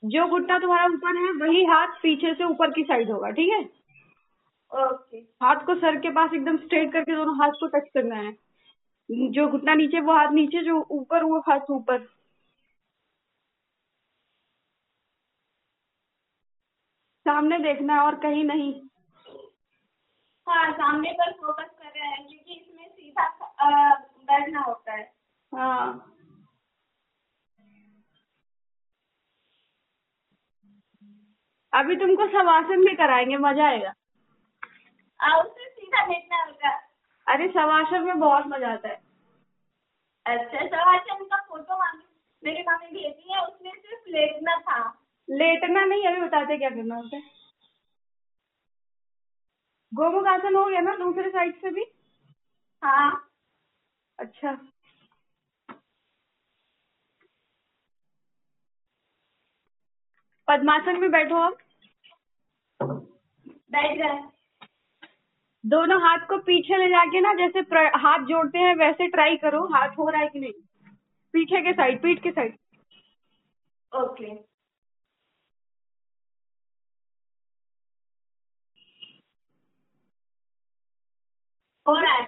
जो 0.03 0.27
घुटना 0.27 0.59
तुम्हारा 0.59 0.87
ऊपर 0.87 1.17
है 1.17 1.33
वही 1.33 1.65
हाथ 1.65 1.87
पीछे 2.03 2.35
से 2.35 2.45
ऊपर 2.45 2.71
की 2.71 2.83
साइड 2.83 3.11
होगा 3.11 3.31
ठीक 3.31 3.53
है? 3.53 3.63
ओके 4.73 5.19
हाथ 5.43 5.65
को 5.67 5.75
सर 5.75 5.99
के 6.01 6.11
पास 6.11 6.31
एकदम 6.35 6.57
स्ट्रेट 6.57 6.93
करके 6.93 7.17
दोनों 7.17 7.35
हाथ 7.37 7.51
को 7.51 7.67
टच 7.67 7.89
करना 7.95 8.17
है। 8.17 8.37
जो 9.09 9.47
घुटना 9.49 9.75
नीचे 9.75 10.01
वो 10.01 10.13
हाथ 10.13 10.33
नीचे 10.33 10.63
जो 10.63 10.81
ऊपर 10.91 11.25
वो 11.25 11.39
हाथ 11.39 11.71
ऊपर। 11.71 11.99
सामने 17.27 17.59
देखना 17.59 17.95
है 17.95 18.01
और 18.01 18.15
कहीं 18.15 18.45
नहीं। 18.45 18.73
हाँ 20.47 20.71
सामने 20.73 21.13
पर 21.13 21.33
फोकस 21.33 21.71
कर 21.79 22.01
रहे 22.01 22.09
हैं 22.09 22.27
क्योंकि 22.29 22.55
इसमें 22.55 22.89
सीधा 22.89 23.29
बैठना 24.29 24.61
होता 24.61 24.93
है। 24.93 25.13
हाँ। 25.53 26.15
अभी 31.73 31.97
तुमको 31.97 32.27
शवासन 32.29 32.85
भी 32.85 32.95
कराएँगे 32.97 33.37
मज़ा 33.37 33.67
आएगा। 33.69 33.93
और 35.21 35.45
उससे 35.47 35.69
सीधा 35.69 36.05
लेटना 36.07 36.43
होगा 36.45 36.71
अरे 37.27 37.49
शवासन 37.49 38.03
में 38.03 38.19
बहुत 38.21 38.47
मज़ा 38.47 38.73
आता 38.73 38.89
है। 38.89 39.01
अच्छा 40.27 40.67
सवाचन 40.67 41.25
का 41.25 41.37
फ़ोटो 41.43 41.77
मांगी 41.79 42.05
मेरी 42.43 42.63
मामी 42.63 42.87
भेजी 42.87 43.33
है 43.33 43.41
उसमें 43.41 43.71
सिर्फ़ 43.73 44.09
लेटना 44.09 44.57
था। 44.61 44.81
लेटना 45.29 45.85
नहीं 45.85 46.07
अभी 46.07 46.21
बताते 46.21 46.59
क्या 46.59 46.71
करना 46.71 46.95
होता 46.95 47.17
है 47.17 47.37
गोमुख 49.93 50.27
आसन 50.27 50.55
हो 50.57 50.65
गया 50.65 50.81
ना 50.81 50.95
दूसरे 50.97 51.31
साइड 51.31 51.55
से 51.61 51.71
भी? 51.71 51.85
हाँ। 52.83 53.29
अच्छा। 54.19 54.53
पद्मासन 60.49 61.01
में 61.01 61.11
बैठो 61.11 61.37
आप। 61.37 61.59
बैठ 63.73 63.97
गए 63.99 64.21
दोनों 65.65 66.01
हाथ 66.03 66.27
को 66.29 66.39
पीछे 66.39 66.77
ले 66.77 66.89
जाके 66.89 67.21
ना 67.21 67.33
जैसे 67.35 67.61
हाथ 67.99 68.25
जोड़ते 68.27 68.59
हैं 68.59 68.75
वैसे 68.77 69.09
ट्राई 69.09 69.37
करो 69.37 69.65
हाथ 69.75 69.97
हो 69.99 70.09
रहा 70.11 70.21
है 70.23 70.29
कि 70.29 70.41
नहीं। 70.41 70.53
पीछे 71.35 71.61
के 71.63 71.73
साइड 71.73 72.03
पीठ 72.03 72.23
के 72.23 72.31
साइड 72.31 72.57
ओके। 73.93 74.27
हो 81.87 81.95
रहा 82.01 82.13
है। 82.15 82.27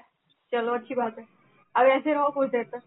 चलो 0.53 0.75
अच्छी 0.75 0.95
बात 0.95 1.19
है। 1.19 1.27
अब 1.75 1.87
ऐसे 1.87 2.15
रहो 2.15 2.31
कुछ 2.31 2.51
देर 2.51 2.65
तक। 2.65 2.83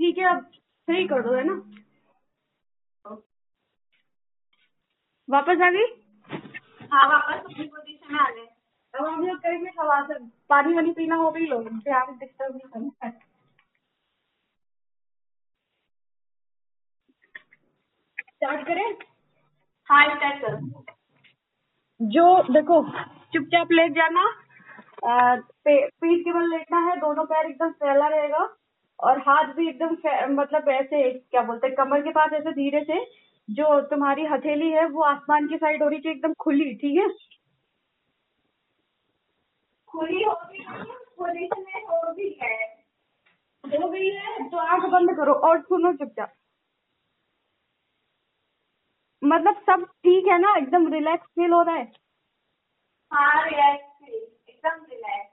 ठीक 0.00 0.18
है 0.18 0.24
अब 0.24 0.44
सही 0.88 1.06
कर 1.08 1.22
दो 1.22 1.34
है 1.34 1.44
ना? 1.44 1.54
वापस 5.28 5.60
आ 5.62 5.70
गई? 5.70 5.86
हाँ 6.92 7.08
वापस 7.08 7.44
अपनी 7.44 7.64
पोजीशन 7.64 8.14
में 8.14 8.20
आ 8.20 8.30
गए। 8.30 8.46
अब 8.94 9.04
हम 9.06 9.26
लोग 9.26 9.38
करेंगे 9.38 9.70
पानी 10.48 10.74
वानी 10.74 10.92
पीना 10.92 11.14
हो 11.16 11.30
भी 11.30 11.46
लो 11.46 11.62
ध्यान 11.62 12.18
डिस्टर्ब 12.18 12.56
नहीं 12.56 12.68
करना 12.70 13.10
स्टार्ट 18.20 18.66
करें? 18.66 18.96
हाँ 19.90 20.16
स्टार्ट 20.16 20.42
करो। 20.42 20.84
जो 22.02 22.42
देखो 22.42 22.82
चुपचाप 23.32 23.72
लेट 23.72 23.92
जाना 23.92 24.22
आ, 25.04 25.36
पे- 25.36 25.90
पीठ 25.90 26.24
के 26.24 26.32
बल 26.32 26.50
लेटना 26.50 26.78
है 26.78 26.96
दोनों 26.96 27.24
पैर 27.24 27.46
एकदम 27.46 27.70
फैला 27.72 28.08
रहेगा। 28.08 28.56
और 29.00 29.18
हाथ 29.18 29.52
भी 29.54 29.68
एकदम 29.68 30.34
मतलब 30.34 30.68
ऐसे 30.68 31.10
क्या 31.12 31.42
बोलते 31.42 31.66
हैं 31.66 31.76
कमर 31.76 32.00
के 32.02 32.10
पास 32.10 32.32
ऐसे 32.32 32.52
धीरे 32.52 32.80
से 32.84 33.04
जो 33.48 33.80
तुम्हारी 33.90 34.24
हथेली 34.26 34.70
है 34.70 34.86
वो 34.88 35.02
आसमान 35.02 35.46
की 35.48 35.56
साइड 35.56 35.82
हो 35.82 35.88
रही 35.88 36.00
चाहिए 36.00 36.16
एकदम 36.16 36.32
खुली 36.40 36.74
ठीक 36.74 36.98
है? 36.98 37.08
खुली 39.88 40.22
हो 40.24 40.32
पोजीशन 40.34 41.62
में 41.62 41.82
हो 41.84 42.12
भी 42.12 42.28
है। 42.42 42.56
हो 43.64 43.88
गई 43.88 44.08
है 44.10 44.48
तो 44.50 44.56
आँख 44.58 44.84
बंद 44.92 45.16
करो 45.16 45.32
और 45.48 45.60
सुनो 45.62 45.92
चुपचाप। 45.92 46.32
मतलब 49.22 49.56
सब 49.70 49.84
ठीक 50.04 50.26
है 50.26 50.38
ना? 50.38 50.54
एकदम 50.56 50.92
रिलैक्स 50.92 51.26
फील 51.28 51.52
हो 51.52 51.62
रहा 51.62 51.74
है? 51.76 51.90
हाँ 53.12 53.44
रिलैक्स 53.44 54.08
एकदम 54.48 54.84
रिलैक्स 54.90 55.29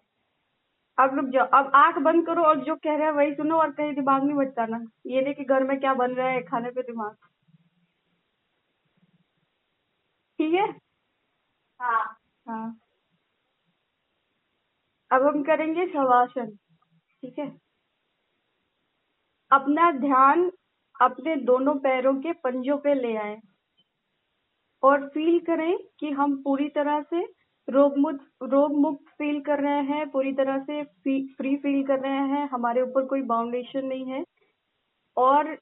अब 0.98 1.16
रुक 1.16 1.26
जाओ 1.30 1.46
अब 1.54 1.72
आँख 1.76 1.98
बंद 1.98 2.26
करो 2.26 2.44
और 2.44 2.64
जो 2.66 2.76
कह 2.76 2.96
रहे 2.96 3.06
हैं 3.08 3.12
वही 3.14 3.34
सुनो 3.34 3.58
और 3.58 3.72
कहीं 3.72 3.94
दिमाग 3.96 4.24
नहीं 4.24 4.36
भटकाना 4.36 4.78
ये 5.08 5.22
नहीं 5.22 5.34
कि 5.34 5.44
घर 5.44 5.64
में 5.64 5.80
क्या 5.80 5.94
बन 5.94 6.14
रहा 6.14 6.28
है 6.28 6.42
खाने 6.44 6.72
पे 6.72 6.82
दिमाग। 6.82 7.16
ठीक 10.40 10.54
है? 10.54 10.68
हाँ। 11.80 12.18
हाँ। 12.46 12.80
अब 15.12 15.26
हम 15.28 15.44
करेंगे 15.44 15.86
शवासन 15.88 16.56
ठीक 17.24 17.40
है? 17.40 17.48
अपना 19.52 19.92
ध्यान 19.92 20.52
अपने 21.02 21.36
दोनों 21.36 21.76
पैरों 21.76 22.14
के 22.16 22.34
पंजों 22.34 22.78
पे 22.78 22.94
ले 22.94 23.16
आए 23.18 23.38
और 24.84 25.08
फील 25.08 25.40
करें 25.40 25.78
कि 26.00 26.12
हम 26.12 26.36
पूरी 26.44 26.68
तरह 26.70 27.02
से 27.02 27.24
रोग 27.70 27.98
मुक्त 27.98 28.26
रोग 28.44 28.76
मुक्त 28.76 29.06
फील 29.10 29.40
कर 29.42 29.60
रहे 29.60 29.82
हैं, 29.84 30.10
पूरी 30.10 30.32
तरह 30.34 30.60
से 30.60 30.84
फ्री 30.84 31.56
फील 31.56 31.84
कर 31.88 32.00
रहे 32.00 32.28
हैं, 32.30 32.48
हमारे 32.50 32.82
ऊपर 32.82 33.06
कोई 33.06 33.22
बाउंडेशन 33.22 33.86
नहीं 33.86 34.06
है। 34.06 34.24
और 35.18 35.56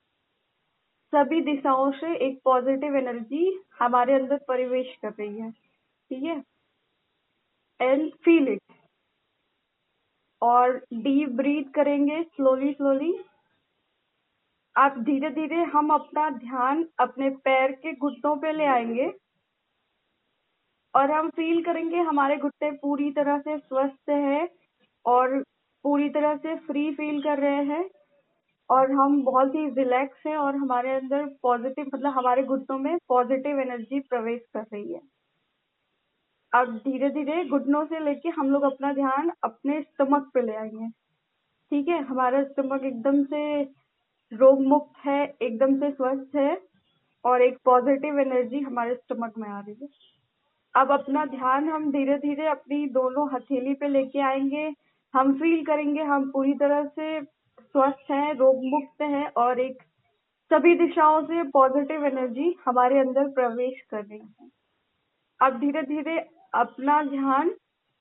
सभी 1.13 1.41
दिशाओं 1.41 1.91
से 1.91 2.15
एक 2.27 2.39
पॉजिटिव 2.45 2.95
एनर्जी 2.95 3.59
हमारे 3.79 4.13
अंदर 4.13 4.37
परिवेश 4.47 4.95
कर 5.01 5.09
रही 5.09 5.39
है, 5.39 5.51
ठीक 5.51 6.23
है? 6.23 6.43
एंड 7.79 8.11
फील 8.15 8.47
इट 8.47 8.61
और 10.41 10.77
डीप 10.93 11.29
ब्रीथ 11.29 11.71
करेंगे 11.75 12.21
स्लोली 12.23 12.71
स्लोली 12.73 13.13
आप 14.75 14.97
धीरे 14.99 15.29
धीरे 15.29 15.63
हम 15.63 15.89
अपना 15.93 16.29
ध्यान 16.29 16.87
अपने 16.99 17.29
पैर 17.45 17.71
के 17.71 17.93
घुटनों 17.93 18.35
पे 18.37 18.51
ले 18.51 18.65
आएँगे। 18.65 19.11
और 20.95 21.11
हम 21.11 21.29
फील 21.29 21.63
करेंगे 21.63 21.97
हमारे 21.97 22.37
घुटने 22.37 22.71
पूरी 22.71 23.11
तरह 23.11 23.39
से 23.39 23.57
स्वस्थ 23.57 24.09
है 24.09 24.49
और 25.05 25.43
पूरी 25.83 26.09
तरह 26.09 26.35
से 26.35 26.55
फ्री 26.55 26.91
फील 26.91 27.21
कर 27.21 27.39
रहे 27.39 27.63
हैं 27.63 27.89
और 28.69 28.91
हम 28.91 29.23
बहुत 29.23 29.55
ही 29.55 29.69
रिलैक्स 29.69 30.25
हैं 30.27 30.37
और 30.37 30.55
हमारे 30.55 30.91
अंदर 30.91 31.25
पॉजिटिव 31.25 31.85
मतलब 31.95 32.11
हमारे 32.11 32.43
घुटनों 32.43 32.79
में 32.79 32.97
पॉजिटिव 32.97 33.59
एनर्जी 33.59 33.99
प्रवेश 33.99 34.41
कर 34.53 34.63
रही 34.73 34.93
है। 34.93 35.01
अब 36.53 36.77
धीरे 36.77 37.09
धीरे 37.09 37.45
घुटनों 37.45 37.85
से 37.85 37.99
लेके 37.99 38.29
हम 38.29 38.49
लोग 38.51 38.63
अपना 38.63 38.93
ध्यान 38.93 39.31
अपने 39.43 39.81
स्टमक 39.81 40.31
पे 40.33 40.41
ले 40.41 40.55
आएँगे। 40.55 40.89
ठीक 41.71 41.87
है? 41.87 42.01
हमारा 42.03 42.43
स्टमक 42.43 42.83
एकदम 42.83 43.23
से 43.23 43.63
रोग 44.31 44.61
मुक्त 44.61 45.05
है, 45.05 45.35
एकदम 45.41 45.79
से 45.79 45.91
स्वस्थ 45.91 46.35
है 46.35 46.61
और 47.25 47.41
एक 47.41 47.57
पॉजिटिव 47.65 48.19
एनर्जी 48.19 48.59
हमारे 48.59 48.95
स्टमक 48.95 49.33
में 49.37 49.49
आ 49.49 49.59
रही 49.59 49.75
है। 49.81 50.14
अब 50.75 50.91
अपना 50.91 51.25
ध्यान 51.25 51.69
हम 51.69 51.91
धीरे 51.91 52.17
धीरे 52.17 52.47
अपनी 52.47 52.85
दोनों 52.87 53.27
हथेली 53.33 53.73
पे 53.73 53.87
लेके 53.87 54.19
आएँगे। 54.19 54.73
हम 55.13 55.33
फील 55.33 55.65
करेंगे, 55.65 56.01
हम 56.01 56.31
पूरी 56.31 56.53
तरह 56.53 56.85
से 56.85 57.21
स्वस्थ 57.23 58.11
हैं 58.11 58.33
रोग 58.33 58.65
मुक्त 58.65 59.01
हैं 59.01 59.27
और 59.37 59.59
एक 59.59 59.83
सभी 60.51 60.75
दिशाओं 60.75 61.21
से 61.21 61.43
पॉजिटिव 61.43 62.05
एनर्जी 62.05 62.55
हमारे 62.65 62.99
अंदर 62.99 63.27
प्रवेश 63.27 63.81
कर 63.91 64.03
रही 64.05 64.19
है। 64.19 64.49
अब 65.41 65.59
धीरे 65.59 65.81
धीरे 65.81 66.17
अपना 66.53 67.03
ध्यान 67.03 67.55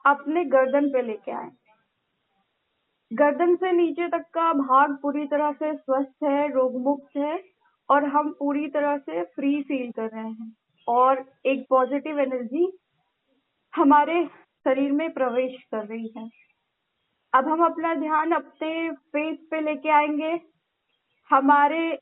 अपने 0.05 0.45
गर्दन 0.45 0.89
पे 0.89 1.03
लेके 1.03 1.33
आए। 1.33 1.51
गर्दन 3.13 3.57
से 3.57 3.73
नीचे 3.73 4.09
तक 4.09 4.25
का 4.35 4.53
भाग 4.53 4.99
पूरी 5.03 5.27
तरह 5.27 5.53
से 5.53 5.77
स्वस्थ 5.77 6.25
है 6.25 6.53
रोग 6.53 6.81
मुक्त 6.81 7.17
है 7.17 7.45
और 7.89 8.05
हम 8.05 8.31
पूरी 8.39 8.69
तरह 8.69 8.97
से 8.97 9.23
फ्री 9.23 9.63
फील 9.63 9.91
कर 9.91 10.11
रहे 10.11 10.29
हैं। 10.29 10.53
और 10.89 11.25
एक 11.47 11.67
पॉजिटिव 11.71 12.19
एनर्जी 12.21 12.67
हमारे 13.75 14.25
शरीर 14.67 14.93
में 14.93 15.13
प्रवेश 15.13 15.57
कर 15.73 15.87
रही 15.87 16.13
है। 16.17 16.29
अब 17.33 17.49
हम 17.49 17.65
अपना 17.65 17.95
ध्यान 17.95 18.33
अपने 18.33 18.91
फेस 18.91 19.39
पे 19.51 19.61
लेके 19.61 19.91
आएँगे। 19.91 20.33
हमारे 21.31 21.97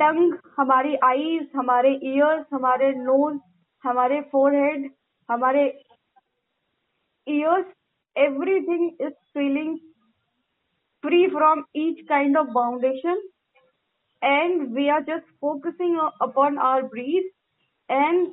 टंग, 0.00 0.34
हमारी 0.58 0.94
आईज 1.04 1.48
हमारे 1.56 1.90
ईयर्स 2.04 2.46
हमारे 2.54 2.92
नोज़ 2.94 3.38
हमारे 3.84 4.20
फोरहेड 4.32 4.90
हमारे 5.28 5.64
ears 7.26 7.66
everything 8.16 8.90
is 9.00 9.12
feeling 9.34 9.78
free 11.04 11.28
from 11.30 11.60
each 11.74 12.00
kind 12.08 12.36
of 12.36 12.48
foundation 12.54 13.20
and 14.22 14.74
we 14.74 14.88
are 14.90 15.00
just 15.00 15.28
focusing 15.40 15.94
upon 16.20 16.58
our 16.58 16.82
breath 16.82 17.30
and 17.90 18.28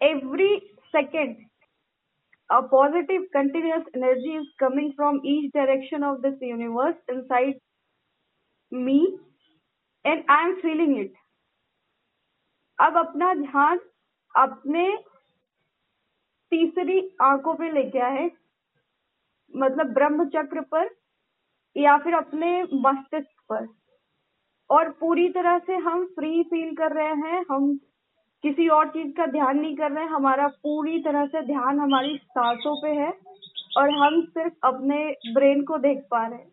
every 0.00 0.62
second 0.94 1.36
a 2.50 2.62
positive 2.62 3.22
continuous 3.32 3.84
energy 3.94 4.32
is 4.32 4.46
coming 4.58 4.92
from 4.96 5.20
each 5.24 5.52
direction 5.52 6.02
of 6.04 6.20
this 6.22 6.34
universe 6.40 6.96
inside 7.08 7.54
me 8.72 8.98
and 10.04 10.24
I 10.28 10.42
am 10.44 10.60
feeling 10.60 10.98
it. 10.98 11.12
अब 12.78 12.96
अपना 12.96 13.32
ध्यान 13.34 13.78
अपने 14.34 14.84
तीसरी 16.52 16.98
आँखों 17.22 17.54
पे 17.54 17.70
लेके 17.72 17.98
आए 18.04 18.30
मतलब 19.54 19.92
ब्रह्म 19.94 20.28
चक्र 20.30 20.60
पर 20.72 20.88
या 21.76 21.96
फिर 22.04 22.14
अपने 22.14 22.50
मस्तिष्क 22.86 23.40
पर 23.50 23.66
और 24.70 24.90
पूरी 25.00 25.28
तरह 25.28 25.58
से 25.66 25.76
हम 25.86 26.04
फ्री 26.16 26.42
फील 26.50 26.74
कर 26.76 26.92
रहे 26.96 27.14
हैं 27.22 27.44
हम 27.50 27.78
किसी 28.44 28.68
और 28.68 28.88
चीज़ 28.88 29.12
का 29.12 29.26
ध्यान 29.26 29.58
नहीं 29.58 29.76
कर 29.76 29.90
रहे 29.92 30.04
हैं। 30.04 30.10
हमारा 30.10 30.46
पूरी 30.46 30.98
तरह 30.98 31.26
से 31.26 31.42
ध्यान 31.42 31.80
हमारी 31.80 32.16
सांसों 32.16 32.74
पे 32.82 32.88
है 32.88 33.12
और 33.76 33.90
हम 33.90 34.22
सिर्फ़ 34.22 34.54
अपने 34.64 35.16
ब्रेन 35.34 35.62
को 35.64 35.78
देख 35.78 35.98
पा 36.10 36.26
रहे 36.26 36.38
हैं। 36.38 36.52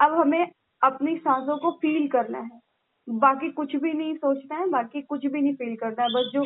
अब 0.00 0.14
हमें 0.14 0.50
अपनी 0.82 1.16
सांसों 1.16 1.58
को 1.58 1.70
फील 1.70 2.08
करना 2.08 2.38
है। 2.38 2.60
बाकी 3.08 3.50
कुछ 3.50 3.76
भी 3.76 3.92
नहीं 3.92 4.14
सोचना 4.14 4.56
है, 4.56 4.68
बाकी 4.70 5.02
कुछ 5.02 5.26
भी 5.26 5.40
नहीं 5.40 5.54
फील 5.54 5.76
करना 5.76 6.02
है। 6.02 6.08
बस 6.08 6.30
जो 6.34 6.44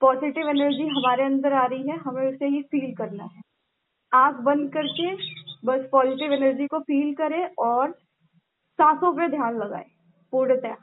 पॉजिटिव 0.00 0.48
एनर्जी 0.48 0.86
हमारे 0.88 1.24
अंदर 1.24 1.52
आ 1.52 1.66
रही 1.66 1.88
है, 1.88 1.96
हमें 1.96 2.32
उसे 2.32 2.46
ही 2.46 2.62
फील 2.62 2.94
करना 2.94 3.24
है। 3.24 3.40
आँख 4.12 4.36
बंद 4.36 4.72
करके 4.72 5.14
बस 5.66 5.88
पॉजिटिव 5.92 6.32
एनर्जी 6.32 6.66
को 6.66 6.78
फील 6.78 7.14
करें 7.14 7.48
और 7.58 7.90
सांसों 8.78 9.12
पे 9.12 9.28
ध्यान 9.28 9.58
लगाएँ। 9.58 9.84
पूर्णतः 10.32 10.74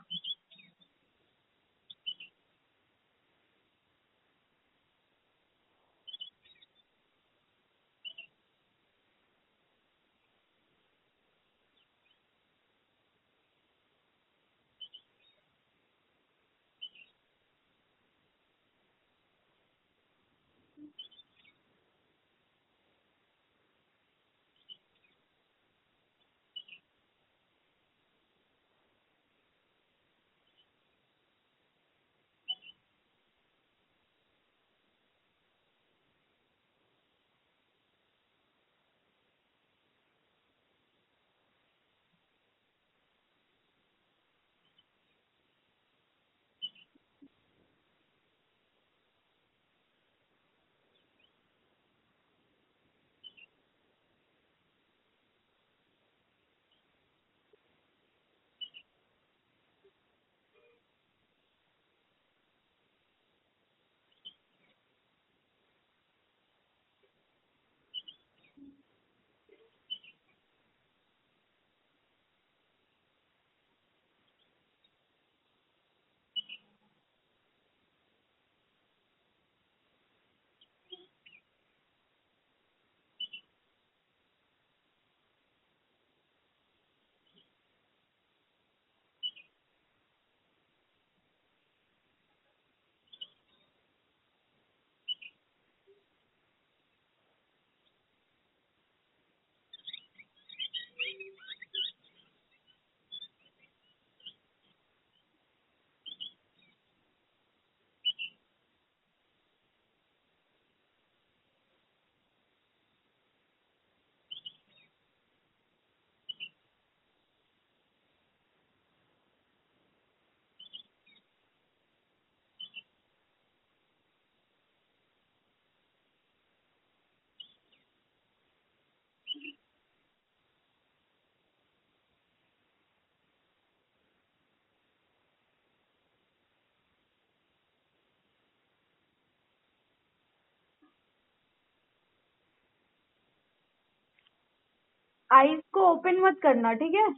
आईज 145.30 145.60
को 145.72 145.80
ओपन 145.92 146.20
मत 146.20 146.40
करना 146.42 146.72
ठीक 146.74 146.94
है? 146.94 147.12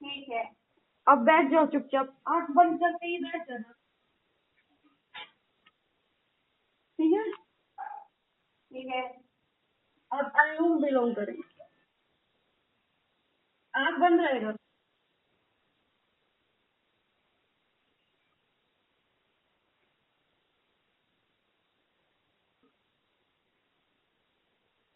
ठीक 0.00 0.28
है। 0.30 0.44
अब 1.06 1.24
बैठ 1.24 1.50
जाओ 1.50 1.66
चुपचाप। 1.66 2.14
आँख 2.28 2.50
बंद 2.50 2.78
करके 2.80 3.06
ही 3.06 3.18
बैठ 3.24 3.48
जाना। 3.48 3.72
ठीक 6.98 7.12
है? 7.12 7.24
ठीक 8.70 8.86
है। 8.94 9.02
अब 10.10 10.32
रूम 10.58 10.80
बिलोंग 10.82 11.14
करें 11.16 11.34
आँख 13.74 13.98
बंद 14.00 14.20
रहेगा। 14.20 14.52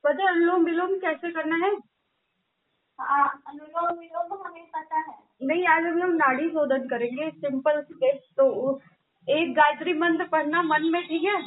पता 0.08 0.22
है 0.22 0.28
अनुलोम 0.28 0.64
विलोम 0.64 0.92
कैसे 0.98 1.30
करना 1.30 1.56
है? 1.56 1.70
हाँ 2.98 3.42
अनुलोम 3.46 3.98
विलोम 3.98 4.46
हमें 4.46 4.64
पता 4.76 4.98
है। 4.98 5.14
नहीं 5.42 5.66
आज 5.66 5.84
हम 5.84 5.98
लोग 5.98 6.14
नाड़ी 6.14 6.48
शोधन 6.50 6.86
करेंगे 6.88 7.30
सिंपल 7.30 7.80
स्टेप 7.82 8.20
तो 8.36 8.46
एक 9.28 9.52
गायत्री 9.54 9.92
मंत्र 9.94 10.26
पढ़ना 10.28 10.62
मन 10.62 10.88
में 10.92 11.02
ठीक 11.08 11.24
है? 11.24 11.42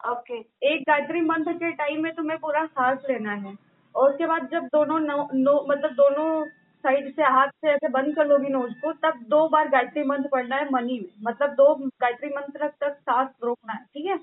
ओके 0.00 0.38
एक 0.70 0.82
गायत्री 0.82 1.20
मंत्र 1.22 1.52
के 1.54 1.72
टाइम 1.72 2.02
में 2.02 2.14
तुम्हें 2.14 2.38
पूरा 2.38 2.64
सांस 2.66 2.98
लेना 3.10 3.32
है। 3.32 3.54
और 3.94 4.10
उसके 4.10 4.26
बाद 4.26 4.48
जब 4.52 4.64
दोनों 4.66 4.98
नो, 5.00 5.28
नो 5.34 5.66
मतलब 5.68 5.92
दोनों 5.94 6.46
साइड 6.84 7.14
से 7.16 7.22
हाथ 7.24 7.48
से 7.48 7.70
ऐसे 7.70 7.88
बंद 7.88 8.14
कर 8.16 8.26
लोगी 8.26 8.48
नोज़ 8.48 8.72
को 8.80 8.92
तब 9.02 9.22
दो 9.28 9.48
बार 9.48 9.68
गायत्री 9.68 10.02
मंत्र 10.04 10.28
पढ़ना 10.28 10.56
है 10.56 10.70
मनी 10.72 10.98
में। 11.00 11.12
मतलब 11.22 11.54
दो 11.54 11.74
गायत्री 12.00 12.28
मंत्र 12.28 12.68
तक 12.80 12.98
सांस 13.00 13.28
रोकना 13.44 13.72
है 13.72 13.84
ठीक 13.84 14.06
है? 14.06 14.18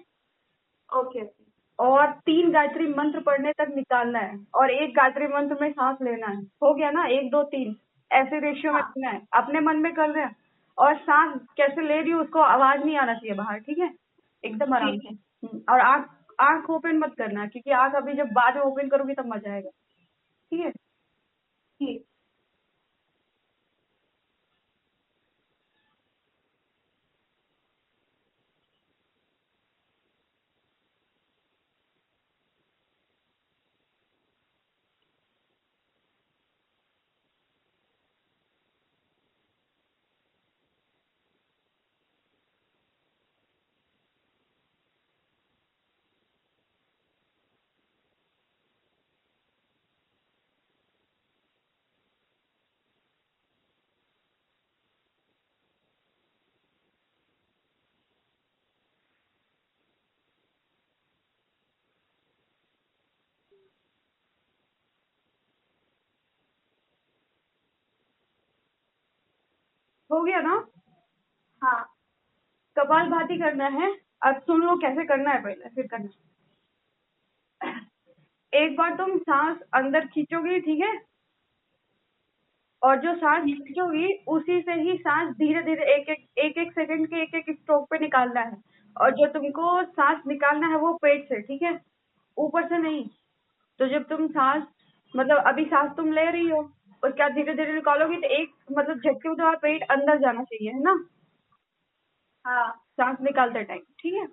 ओके 0.89 1.25
और 1.79 2.11
तीन 2.25 2.51
गायत्री 2.51 2.87
मंत्र 2.89 3.19
पढ़ने 3.21 3.51
तक 3.53 3.71
निकालना 3.75 4.19
है 4.19 4.37
और 4.55 4.71
एक 4.71 4.95
गायत्री 4.95 5.27
मंत्र 5.27 5.57
में 5.61 5.71
सांस 5.71 5.97
लेना 6.01 6.27
है। 6.27 6.41
हो 6.63 6.73
गया 6.73 6.91
ना? 6.91 7.05
एक 7.07 7.29
दो 7.31 7.43
तीन। 7.45 7.75
ऐसे 8.11 8.39
रेशियो 8.39 8.73
में 8.73 8.81
हाँ। 8.81 8.91
करना 8.91 9.09
है। 9.09 9.21
अपने 9.33 9.59
मन 9.59 9.77
में 9.77 9.93
कर 9.93 10.09
रहे 10.09 10.23
हैं। 10.23 10.35
और 10.77 10.95
सांस 10.97 11.39
कैसे 11.57 11.81
ले 11.87 11.99
रही 12.01 12.11
हूँ 12.11 12.21
उसको 12.21 12.39
आवाज़ 12.41 12.83
नहीं 12.85 12.97
आना 12.97 13.13
चाहिए 13.13 13.35
बाहर 13.35 13.59
ठीक 13.59 13.77
है? 13.79 13.89
एकदम 14.43 14.73
आराम 14.75 14.97
से। 14.97 15.09
हम्म, 15.09 15.61
और 15.69 15.79
आँख 15.81 16.09
आँख 16.41 16.69
ओपन 16.69 16.97
मत 16.97 17.13
करना 17.17 17.45
क्योंकि 17.47 17.71
आँख 17.73 17.95
अभी 17.95 18.13
जब 18.13 18.31
बाद 18.33 18.55
में 18.55 18.61
ओपन 18.63 18.87
करोगी 18.89 19.13
तब 19.13 19.25
मज़ा 19.27 19.51
आएगा। 19.53 19.69
ठीक 20.51 20.59
है? 20.61 20.71
ठीक। 21.81 22.05
हो 70.13 70.21
गया 70.23 70.39
ना? 70.41 70.63
हाँ। 71.61 71.83
कपाल 72.77 73.09
भाती 73.09 73.37
करना 73.37 73.67
है। 73.67 73.91
अब 74.21 74.41
सुन 74.41 74.61
लो 74.61 74.75
कैसे 74.75 75.05
करना 75.05 75.31
है 75.31 75.41
पहले? 75.43 75.69
फिर 75.69 75.87
करना। 75.87 76.09
एक 78.53 78.75
बार 78.77 78.95
तुम 78.95 79.17
सांस 79.19 79.57
अंदर 79.73 80.05
खींचोगी 80.05 80.59
ठीक 80.59 80.81
है? 80.81 80.93
और 82.81 82.99
जो 82.99 83.15
सांस 83.15 83.43
खींचोगी 83.43 84.13
उसी 84.27 84.59
से 84.61 84.73
ही 84.73 84.97
सांस 84.97 85.33
धीरे 85.35 85.61
धीरे 85.61 85.93
एक 85.93 86.09
एक 86.09 86.25
एक 86.37 86.57
एक 86.57 86.71
सेकंड 86.71 87.07
के 87.07 87.21
एक 87.21 87.35
एक 87.35 87.45
स्ट्रोक 87.49 87.87
पे 87.89 87.99
निकालना 87.99 88.41
है। 88.41 88.57
और 88.95 89.11
जो 89.11 89.27
तुमको 89.27 89.83
सांस 89.83 90.21
निकालना 90.27 90.67
है 90.67 90.77
वो 90.77 90.93
पेट 90.93 91.27
से 91.29 91.41
ठीक 91.41 91.61
है? 91.61 91.79
ऊपर 92.37 92.67
से 92.67 92.77
नहीं। 92.77 93.05
तो 93.79 93.87
जब 93.87 94.07
तुम 94.09 94.27
सांस 94.27 94.63
मतलब 95.13 95.43
अभी 95.47 95.65
सांस 95.65 95.91
तुम 95.97 96.11
ले 96.11 96.29
रही 96.31 96.49
हो 96.49 96.61
और 97.03 97.11
क्या 97.11 97.27
धीरे 97.29 97.53
धीरे 97.53 97.73
निकालोगी 97.73 98.17
तो 98.17 98.27
एक 98.27 98.53
मतलब 98.71 98.97
झटके 98.97 99.29
में 99.29 99.37
तुम्हारा 99.37 99.57
पेट 99.57 99.83
अंदर 99.91 100.19
जाना 100.19 100.43
चाहिए 100.43 100.71
है 100.71 100.81
ना? 100.83 100.97
हाँ। 102.45 102.71
सांस 102.97 103.17
निकालते 103.21 103.63
टाइम 103.63 103.81
ठीक 103.99 104.13
है? 104.13 104.27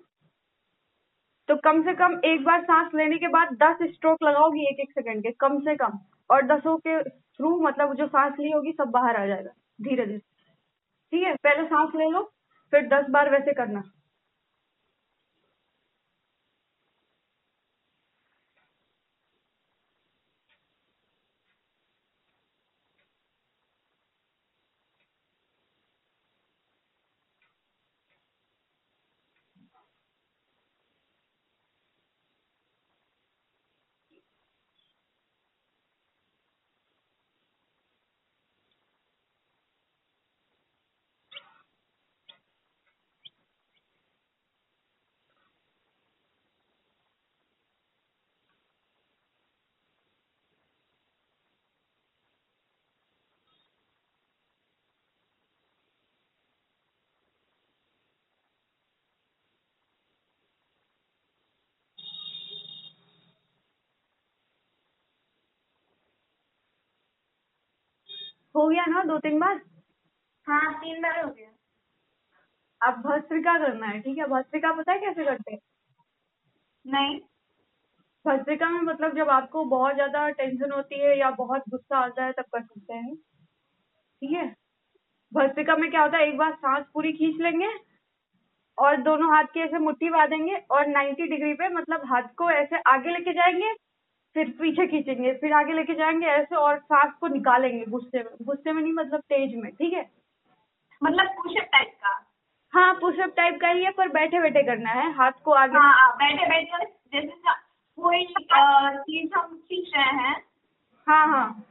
तो 1.49 1.55
कम 1.55 1.81
से 1.83 1.93
कम 1.93 2.19
एक 2.25 2.43
बार 2.43 2.63
सांस 2.63 2.91
लेने 2.95 3.17
के 3.17 3.27
बाद 3.27 3.53
दस 3.63 3.77
स्ट्रोक 3.93 4.23
लगाओगी 4.23 4.67
एक 4.69 4.79
एक 4.79 4.91
सेकंड 4.91 5.23
के 5.23 5.31
कम 5.39 5.59
से 5.59 5.75
कम। 5.75 5.99
और 6.29 6.45
दसों 6.47 6.77
के 6.77 7.01
थ्रू 7.03 7.59
मतलब 7.61 7.93
जो 7.95 8.07
सांस 8.07 8.33
ली 8.39 8.51
होगी 8.51 8.71
सब 8.71 8.89
बाहर 8.89 9.15
आ 9.15 9.25
जाएगा 9.25 9.51
धीरे 9.81 10.05
धीरे 10.05 10.17
ठीक 10.17 11.23
है? 11.23 11.33
पहले 11.35 11.65
सांस 11.65 11.95
ले 11.95 12.09
लो 12.11 12.23
फिर 12.73 12.87
दस 12.87 13.09
बार 13.09 13.29
वैसे 13.29 13.53
करना। 13.53 13.81
हो 68.55 68.67
गया 68.67 68.85
ना 68.85 69.03
दो 69.03 69.17
तीन 69.19 69.39
बार? 69.39 69.59
हाँ 70.47 70.73
तीन 70.73 71.01
बार 71.01 71.23
हो 71.25 71.29
गया। 71.31 71.49
अब 72.81 73.01
भस्त्रिका 73.01 73.57
करना 73.57 73.87
है 73.87 73.99
ठीक 73.99 74.17
है? 74.17 74.25
भस्त्रिका 74.27 74.71
पता 74.71 74.91
है 74.91 74.99
कैसे 74.99 75.25
करते 75.25 75.51
हैं? 75.51 75.59
नहीं। 76.85 77.19
भस्त्रिका 78.25 78.69
में 78.69 78.81
मतलब 78.81 79.15
जब 79.15 79.29
आपको 79.29 79.63
बहुत 79.65 79.93
ज़्यादा 79.95 80.29
टेंशन 80.29 80.71
होती 80.71 80.99
है 80.99 81.17
या 81.19 81.29
बहुत 81.31 81.63
गुस्सा 81.69 81.97
आता 81.97 82.25
है 82.25 82.31
तब 82.31 82.43
कर 82.53 82.61
सकते 82.61 82.93
हैं 82.93 83.15
ठीक 83.15 84.31
है? 84.31 84.45
भस्त्रिका 85.31 85.75
में 85.75 85.89
क्या 85.91 86.01
होता 86.01 86.17
है 86.17 86.27
एक 86.27 86.37
बार 86.37 86.53
सांस 86.53 86.85
पूरी 86.93 87.11
खींच 87.13 87.41
लेंगे 87.41 87.69
और 88.77 88.97
दोनों 89.01 89.29
हाथ 89.35 89.43
की 89.43 89.59
ऐसे 89.59 89.77
मुट्ठी 89.77 90.09
बांधेंगे 90.09 90.55
और 90.71 90.87
90 90.87 91.27
डिग्री 91.29 91.53
पे 91.53 91.69
मतलब 91.69 92.01
हाथ 92.05 92.27
को 92.37 92.49
ऐसे 92.51 92.79
आगे 92.87 93.09
लेके 93.09 93.33
जाएँगे 93.33 93.73
फिर 94.35 94.49
पीछे 94.49 94.85
खींचेंगे 94.87 95.33
फिर 95.33 95.53
आगे 95.53 95.73
लेके 95.73 95.93
जाएँगे 95.93 96.27
ऐसे 96.27 96.55
और 96.55 96.77
सांस 96.79 97.13
को 97.21 97.27
निकालेंगे 97.27 97.85
गुस्से 97.85 98.17
में। 98.17 98.31
गुस्से 98.41 98.71
में 98.71 98.81
नहीं 98.81 98.93
मतलब 98.93 99.19
तेज 99.19 99.55
में 99.55 99.71
ठीक 99.71 99.93
है? 99.93 100.09
मतलब 101.03 101.27
पुशअप 101.27 101.67
टाइप 101.71 101.91
का? 102.03 102.27
हाँ 102.73 102.93
पुशअप 102.93 103.33
टाइप 103.37 103.59
का 103.61 103.67
ही 103.67 103.83
है 103.83 103.91
पर 103.91 104.07
बैठे 104.07 104.39
बैठे 104.39 104.63
करना 104.63 104.89
है 104.89 105.11
हाथ 105.13 105.31
को 105.45 105.51
आगे। 105.51 105.77
हाँ 105.77 105.93
हाँ, 105.93 106.11
बैठे 106.17 106.45
बैठे 106.49 106.85
जैसे 106.85 107.53
कोई 107.97 108.23
चीज़ 108.25 109.33
हम 109.37 109.55
खींच 109.57 109.91
रहे 109.95 110.03
हैं। 110.03 110.35
हाँ 111.07 111.27
हाँ। 111.27 111.63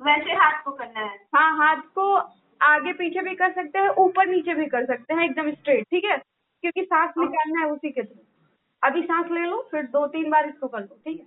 वैसे 0.00 0.32
हाथ 0.32 0.62
को 0.64 0.70
करना 0.70 1.00
है। 1.00 1.16
हाँ 1.36 1.56
हाथ 1.58 1.80
को 1.94 2.14
आगे 2.60 2.92
पीछे 2.92 3.20
भी 3.20 3.34
कर 3.34 3.52
सकते 3.52 3.78
हैं 3.78 3.88
ऊपर 3.98 4.26
नीचे 4.26 4.54
भी 4.54 4.66
कर 4.66 4.84
सकते 4.86 5.14
हैं 5.14 5.24
एकदम 5.24 5.50
स्ट्रेट 5.50 5.84
ठीक 5.84 6.04
है? 6.04 6.16
क्योंकि 6.62 6.84
सांस 6.84 7.14
निकालना 7.18 7.60
है 7.60 7.66
उसी 7.66 7.90
के 7.90 8.02
थ्रू। 8.02 8.20
अभी 8.82 9.02
सांस 9.02 9.30
ले 9.30 9.40
लो 9.40 9.68
फिर 9.70 9.82
दो 9.86 10.06
तीन 10.06 10.30
बार 10.30 10.48
इसको 10.48 10.68
कर 10.68 10.80
लो 10.80 10.98
ठीक 11.04 11.20
है? 11.20 11.26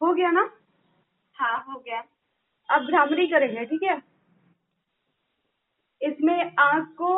हो 0.00 0.12
गया 0.14 0.30
ना? 0.30 0.48
हाँ 1.36 1.56
हो 1.68 1.78
गया। 1.80 2.02
अब 2.68 2.86
भ्रामरी 2.86 3.26
करेंगे 3.26 3.64
ठीक 3.64 3.82
है? 3.82 3.96
इसमें 6.00 6.54
आँख 6.60 6.88
को 7.00 7.14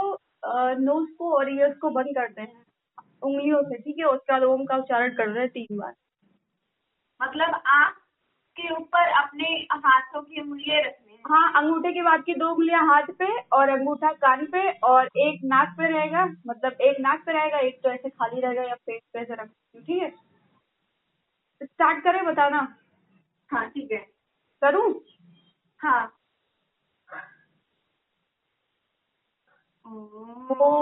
नोज़ 0.81 1.09
को 1.19 1.35
और 1.37 1.53
ईयर्स 1.55 1.77
को 1.79 1.90
बंद 1.90 2.14
करते 2.16 2.43
हैं 2.43 2.64
उंगलियों 3.23 3.62
से 3.62 3.77
ठीक 3.79 3.99
है? 3.99 4.05
उसके 4.05 4.33
बाद 4.33 4.43
ओम 4.43 4.64
का 4.66 4.77
उच्चारण 4.77 5.14
कर 5.16 5.29
रहे 5.29 5.40
हैं 5.40 5.49
तीन 5.51 5.79
बार। 5.79 5.95
मतलब 7.21 7.61
आँख 7.69 7.97
के 8.57 8.73
ऊपर 8.75 9.11
अपने 9.23 9.45
हाथों 9.75 10.23
की 10.23 10.40
उंगलियाँ 10.40 10.81
रखनी 10.83 11.12
है। 11.12 11.21
हाँ 11.25 11.53
अंगूठे 11.62 11.93
के 11.93 12.03
बाद 12.03 12.23
की 12.25 12.35
दो 12.35 12.49
उंगलियाँ 12.51 12.87
हाथ 12.87 13.12
पे 13.19 13.27
और 13.57 13.69
अंगूठा 13.69 14.12
कान 14.25 14.45
पे 14.53 14.71
और 14.88 15.09
एक 15.19 15.40
नाक 15.45 15.75
पे 15.79 15.88
रहेगा। 15.93 16.25
मतलब 16.47 16.81
एक 16.88 17.01
नाक 17.01 17.23
पे 17.27 17.33
रहेगा 17.33 17.59
एक 17.69 17.81
तो 17.83 17.90
ऐसे 17.90 18.09
खाली 18.09 18.40
रहेगा 18.40 18.62
या 18.62 18.75
पेट 18.87 19.03
पे 19.12 19.21
ऐसे 19.21 19.35
रख 19.35 19.49
ठीक 19.77 20.03
है? 20.03 20.12
स्टार्ट 21.62 22.05
करें 22.05 22.25
बताना। 22.27 22.77
हाँ 23.53 23.68
ठीक 23.70 23.92
है। 23.92 23.99
करूँ? 24.62 25.01
हाँ। 25.81 26.16
उज्जैन 29.87 30.81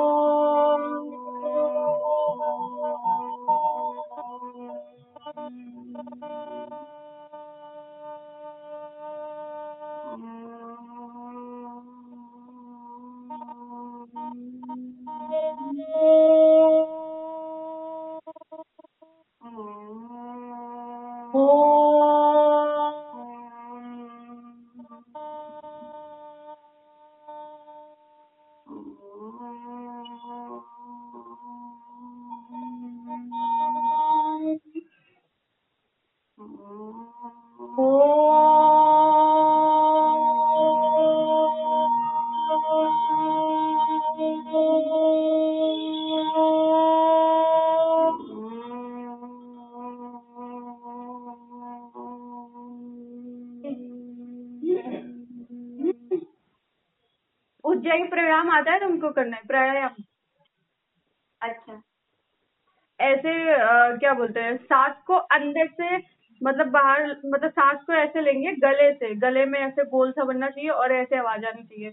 मतलब 67.28 67.50
सांस 67.50 67.78
को 67.86 67.92
ऐसे 67.92 68.20
लेंगे 68.20 68.52
गले 68.52 68.92
से 68.92 69.14
गले 69.14 69.44
में 69.44 69.58
ऐसे 69.60 69.84
गोल 69.84 70.10
सा 70.12 70.24
बनना 70.24 70.48
चाहिए 70.48 70.70
और 70.70 70.92
ऐसे 70.92 71.16
आवाज़ 71.16 71.44
आनी 71.44 71.62
चाहिए। 71.62 71.90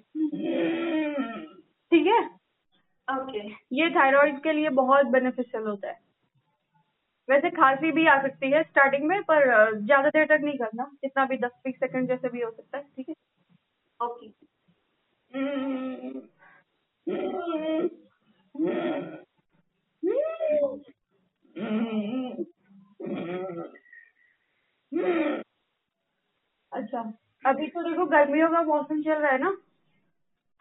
ठीक 1.91 2.07
है? 2.07 2.19
ओके। 3.07 3.39
ये 3.75 3.89
थायराइड 3.89 4.41
के 4.43 4.51
लिए 4.51 4.69
बहुत 4.69 5.05
बेनिफिशियल 5.05 5.63
होता 5.63 5.87
है। 5.87 5.97
वैसे 7.29 7.49
खांसी 7.49 7.91
भी 7.91 8.05
आ 8.07 8.21
सकती 8.21 8.51
है 8.51 8.63
स्टार्टिंग 8.63 9.03
में 9.03 9.21
पर 9.21 9.43
ज़्यादा 9.79 10.09
देर 10.09 10.25
तक 10.25 10.43
नहीं 10.43 10.57
करना 10.57 10.83
जितना 11.03 11.25
भी 11.25 11.37
दस 11.37 11.51
बीस 11.63 11.75
सेकंड 11.75 12.07
जैसे 12.07 12.29
भी 12.29 12.41
हो 12.41 12.51
सकता 12.51 12.74
है। 12.74 12.74
अभी 27.55 27.67
तो 27.67 27.81
देखो 27.83 28.05
गर्मियों 28.05 28.47
का 28.49 28.61
मौसम 28.63 29.01
चल 29.01 29.13
रहा 29.13 29.31
है 29.31 29.37
ना। 29.37 29.55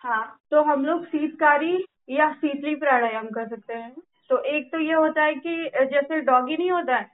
हाँ। 0.05 0.39
तो 0.51 0.63
हम 0.63 0.85
लोग 0.85 1.05
शीतकारी 1.05 1.85
या 2.11 2.31
शीतली 2.33 2.75
प्राणायाम 2.75 3.29
कर 3.29 3.49
सकते 3.49 3.75
हैं। 3.75 3.95
तो 4.31 4.39
एक 4.47 4.71
तो 4.73 4.79
ये 4.79 4.93
होता 4.95 5.23
है 5.23 5.35
कि 5.37 5.87
जैसे 5.87 6.21
डॉगी 6.21 6.57
नहीं 6.57 6.71
होता 6.71 6.97
है 6.97 7.11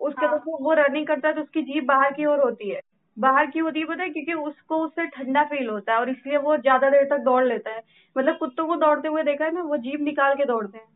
उसके 0.00 0.26
हाँ। 0.26 0.38
तो 0.38 0.56
वो 0.60 0.72
रनिंग 0.72 1.06
करता 1.06 1.28
है 1.28 1.34
तो 1.34 1.40
उसकी 1.40 1.62
जीप 1.62 1.84
बाहर 1.84 2.12
की 2.12 2.26
ओर 2.26 2.40
होती 2.40 2.70
है। 2.70 2.80
बाहर 3.16 3.46
की 3.46 3.58
होती 3.58 3.80
है 3.80 3.86
पता 3.86 4.02
है 4.02 4.10
क्योंकि 4.10 4.32
उसको 4.42 4.76
उससे 4.84 5.06
ठंडा 5.06 5.42
फील 5.44 5.68
होता 5.68 5.92
है 5.92 5.98
और 5.98 6.10
इसलिए 6.10 6.36
वो 6.36 6.56
ज़्यादा 6.56 6.90
देर 6.90 7.04
तक 7.04 7.24
दौड़ 7.24 7.44
लेता 7.44 7.70
है। 7.70 7.82
मतलब 8.16 8.36
कुत्तों 8.36 8.66
को 8.66 8.76
दौड़ते 8.76 9.08
हुए 9.08 9.22
देखा 9.22 9.44
है 9.44 9.54
ना 9.54 9.62
वो 9.62 9.76
जीप 9.78 10.00
निकाल 10.00 10.34
के 10.34 10.44
दौड़ते 10.44 10.78
हैं। 10.78 10.86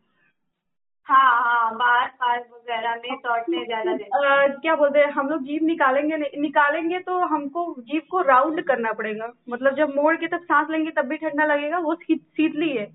हाँ 1.07 1.31
हाँ 1.43 1.75
बाहर 1.77 2.07
पार्क 2.19 2.43
वगैरह 2.51 2.95
में 2.95 3.15
दौड़ते 3.23 3.63
ज़्यादा 3.65 3.91
अ, 3.91 4.47
क्या 4.61 4.75
बोलते 4.75 4.99
हैं 4.99 5.07
हम 5.13 5.29
लोग 5.29 5.41
जीभ 5.43 5.63
निकालेंगे 5.63 6.17
नहीं 6.17 6.41
निकालेंगे 6.41 6.99
तो 6.99 7.17
हमको 7.25 7.63
जीभ 7.81 8.03
को 8.11 8.21
राउंड 8.27 8.61
करना 8.67 8.91
पड़ेगा। 8.93 9.27
मतलब 9.49 9.75
जब 9.77 9.89
मोड़ 9.95 10.15
के 10.17 10.27
तब 10.27 10.43
सांस 10.43 10.67
लेंगे 10.71 10.91
तब 10.91 11.07
भी 11.07 11.17
ठंडा 11.17 11.45
लगेगा 11.45 11.77
वो 11.79 11.95
शीत 11.95 12.21
शीतली 12.37 12.69
है। 12.69 12.87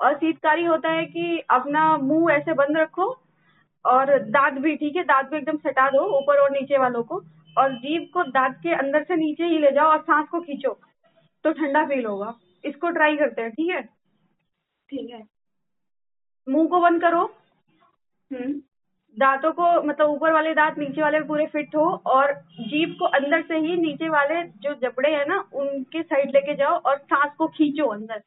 और 0.00 0.14
शीतकारी 0.16 0.64
होता 0.64 0.90
है 0.90 1.04
कि 1.06 1.38
अपना 1.50 1.96
मुँह 1.98 2.32
ऐसे 2.34 2.52
बंद 2.54 2.76
रखो 2.78 3.06
और 3.84 4.18
दांत 4.30 4.58
भी 4.62 4.74
ठीक 4.76 4.96
है 4.96 5.02
दांत 5.04 5.26
भी 5.30 5.36
एकदम 5.36 5.56
सटा 5.58 5.88
दो 5.90 6.04
ऊपर 6.18 6.40
और 6.40 6.50
नीचे 6.50 6.78
वालों 6.78 7.02
को। 7.02 7.20
और 7.56 7.72
जीभ 7.76 8.08
को 8.14 8.22
दांत 8.30 8.56
के 8.62 8.74
अंदर 8.74 9.02
से 9.04 9.16
नीचे 9.16 9.44
ही 9.44 9.58
ले 9.58 9.70
जाओ 9.72 9.90
और 9.90 10.00
सांस 10.02 10.28
को 10.30 10.40
खींचो 10.40 10.72
तो 11.44 11.52
ठंडा 11.52 11.84
फील 11.86 12.04
होगा। 12.06 12.32
इसको 12.64 12.90
ट्राई 12.90 13.16
करते 13.16 13.42
हैं 13.42 13.50
ठीक 13.50 13.70
है? 13.70 13.82
ठीक 14.88 15.10
है। 15.10 15.22
मुँह 16.46 16.66
को 16.68 16.80
बंद 16.80 17.00
करो 17.02 17.24
दांतों 19.18 19.52
को 19.52 19.82
मतलब 19.82 20.08
ऊपर 20.08 20.32
वाले 20.32 20.54
दांत 20.54 20.78
नीचे 20.78 21.02
वाले 21.02 21.20
पूरे 21.20 21.46
फिट 21.46 21.76
हो 21.76 22.02
और 22.06 22.32
जीभ 22.60 22.96
को 22.98 23.04
अंदर 23.04 23.42
से 23.42 23.56
ही 23.56 23.76
नीचे 23.76 24.08
वाले 24.08 24.42
जो 24.42 24.74
जबड़े 24.74 25.10
हैं 25.10 25.26
ना 25.26 25.48
उनके 25.52 26.02
साइड 26.02 26.30
लेके 26.30 26.54
जाओ 26.54 26.72
और 26.72 26.98
सांस 26.98 27.32
को 27.38 27.46
खींचो 27.46 27.86
अंदर। 27.86 28.22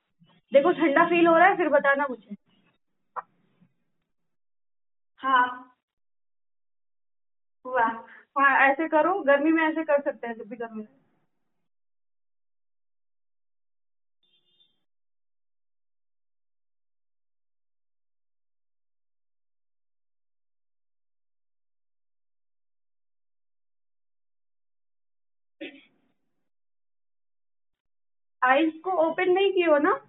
देखो 0.53 0.71
ठंडा 0.71 1.05
फील 1.05 1.27
हो 1.27 1.37
रहा 1.37 1.47
है 1.47 1.57
फिर 1.57 1.69
बताना 1.69 2.05
मुझे। 2.09 2.35
हाँ। 5.17 5.75
हुआ। 7.65 7.85
हाँ 8.39 8.69
ऐसे 8.71 8.87
करो 8.87 9.19
गर्मी 9.19 9.51
में 9.51 9.63
ऐसे 9.63 9.83
कर 9.83 10.01
सकते 10.01 10.27
हैं 10.27 10.35
जब 10.35 10.49
भी 10.49 10.55
गर्मी 10.55 10.83
आईज 28.41 28.73
को 28.83 28.91
ओपन 29.07 29.31
नहीं 29.31 29.51
की 29.53 29.61
हो 29.61 29.77
ना? 29.77 29.99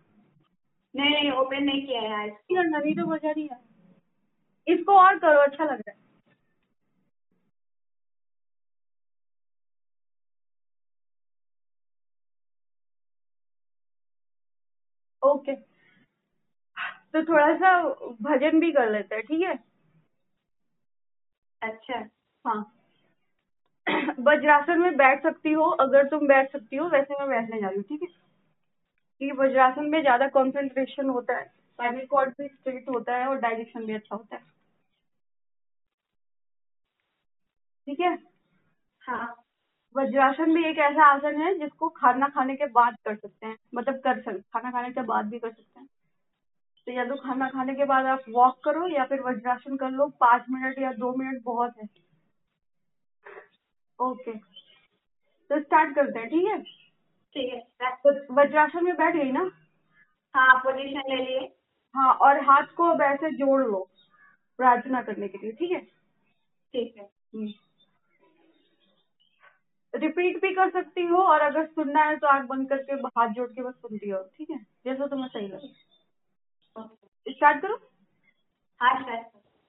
नहीं 0.95 1.11
नहीं 1.11 1.31
ओपन 1.33 1.65
नहीं 1.65 1.87
किया 1.87 2.01
है 2.01 2.27
नहीं 2.27 2.57
करना 2.57 2.79
नहीं 2.79 2.95
तो 2.95 3.07
बजा 3.07 3.31
रही 3.31 3.47
है। 3.47 3.59
इसको 4.67 4.99
और 4.99 5.19
करो 5.19 5.41
अच्छा 5.41 5.65
लग 5.65 5.71
रहा 5.71 5.91
है। 5.91 5.99
ओके। 15.23 15.55
तो 17.13 17.23
थोड़ा 17.23 17.55
सा 17.57 17.73
भजन 18.23 18.61
भी 18.61 18.73
कर 18.73 18.91
लेते 18.93 19.15
हैं 19.15 19.25
ठीक 19.25 19.43
है? 19.43 19.59
अच्छा 21.63 21.99
हाँ। 22.45 22.80
वज्रासन 24.21 24.81
में 24.81 24.97
बैठ 24.97 25.23
सकती 25.23 25.53
हो 25.53 25.65
अगर 25.81 26.07
तुम 26.09 26.27
बैठ 26.29 26.53
सकती 26.53 26.77
हो 26.77 26.89
वैसे 26.89 27.15
मैं 27.21 27.29
बैठने 27.29 27.61
जा 27.61 27.67
रही 27.69 27.77
हूँ 27.77 27.85
ठीक 27.85 28.03
है? 28.03 28.09
क्योंकि 29.21 29.37
वज्रासन 29.39 29.85
में 29.85 30.01
ज़्यादा 30.01 30.27
कॉन्सेंट्रेशन 30.29 31.09
होता 31.09 31.37
है 31.39 31.45
स्पाइनल 31.45 32.07
कॉर्ड 32.07 32.31
भी 32.41 32.49
स्ट्रेट 32.49 32.89
होता 32.89 33.17
है 33.17 33.27
और 33.27 33.39
डाइजेशन 33.41 33.87
भी 33.87 33.95
अच्छा 33.95 34.17
होता 34.17 34.37
है। 34.37 34.43
ठीक 37.87 38.01
है? 38.01 38.17
हाँ। 39.03 39.27
वज्रासन 39.95 40.55
भी 40.55 40.65
एक 40.65 40.79
ऐसा 40.81 41.05
आसन 41.07 41.41
है 41.43 41.55
जिसको 41.59 41.89
खाना 41.91 42.29
खाने 42.29 42.57
के 42.57 42.67
बाद 42.73 42.97
कर 43.05 43.17
सकते 43.17 43.47
हैं 43.47 43.57
मतलब 43.75 43.97
कर 43.99 44.21
सकते 44.23 44.41
खाना 44.55 44.71
खाने 44.71 44.91
के 44.91 45.03
बाद 45.05 45.27
भी 45.27 45.39
कर 45.39 45.51
सकते 45.51 45.81
हैं। 45.81 45.89
तो 46.87 46.93
या 46.93 47.05
तो 47.05 47.17
खाना 47.19 47.49
खाने 47.49 47.75
के 47.75 47.85
बाद 47.87 48.07
आप 48.09 48.25
वॉक 48.31 48.59
करो 48.65 48.87
या 48.89 49.05
फिर 49.05 49.21
वज्रासन 49.23 49.77
कर 49.77 49.91
लो 49.93 50.09
पाँच 50.21 50.45
मिनट 50.51 50.79
या 50.79 50.93
दो 50.95 51.15
मिनट 51.17 51.43
बहुत 51.45 51.75
है। 51.79 51.89
ओके। 54.01 54.37
तो 55.51 55.61
स्टार्ट 55.61 55.95
करते 55.95 56.19
हैं 56.19 56.29
ठीक 56.29 56.47
है? 56.47 56.63
ठीक 57.37 57.53
है। 57.55 57.91
तो 57.91 58.35
वज्रासन 58.35 58.85
में 58.85 58.95
बैठ 58.95 59.17
गई 59.17 59.33
ना? 59.33 59.51
हाँ 60.35 60.59
पोजीशन 60.59 61.03
ले 61.09 61.25
लिए। 61.25 61.39
हाँ 61.95 62.13
और 62.15 62.45
हाथ 62.45 62.67
को 62.77 62.85
अब 62.85 63.03
ऐसे 63.03 63.31
जोड़ 63.31 63.63
लो 63.63 63.89
प्रार्थना 64.59 65.03
करने 65.03 65.29
के 65.29 65.39
लिए 65.39 65.53
ठीक 65.53 65.71
है? 65.71 65.81
ठीक 66.75 66.97
है। 66.97 67.11
हम्म। 67.35 67.53
रिपीट 69.95 70.41
भी 70.43 70.55
कर 70.55 70.71
सकती 70.71 71.05
हो 71.07 71.17
और 71.17 71.41
अगर 71.41 71.67
सुनना 71.67 72.03
है 72.05 72.17
तो 72.17 72.27
आग 72.27 72.47
बंद 72.47 72.69
करके 72.69 72.93
हाथ 72.93 73.29
जोड़ 73.29 73.49
के 73.49 73.63
बस 73.63 73.75
सुनती 73.75 74.11
हो 74.11 74.23
ठीक 74.37 74.51
है? 74.51 74.59
जैसा 74.85 75.07
तुम्हें 75.07 75.29
सही 75.29 75.49
लगे। 75.49 77.33
स्टार्ट 77.33 77.63
करो। 77.63 77.77
हाँ 78.81 78.95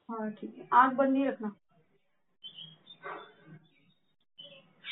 हाँ 0.09 0.32
ठीक 0.32 0.57
है। 0.57 0.67
आग 0.73 0.93
बंद 0.93 1.09
नहीं 1.09 1.25
रखना। 1.25 1.55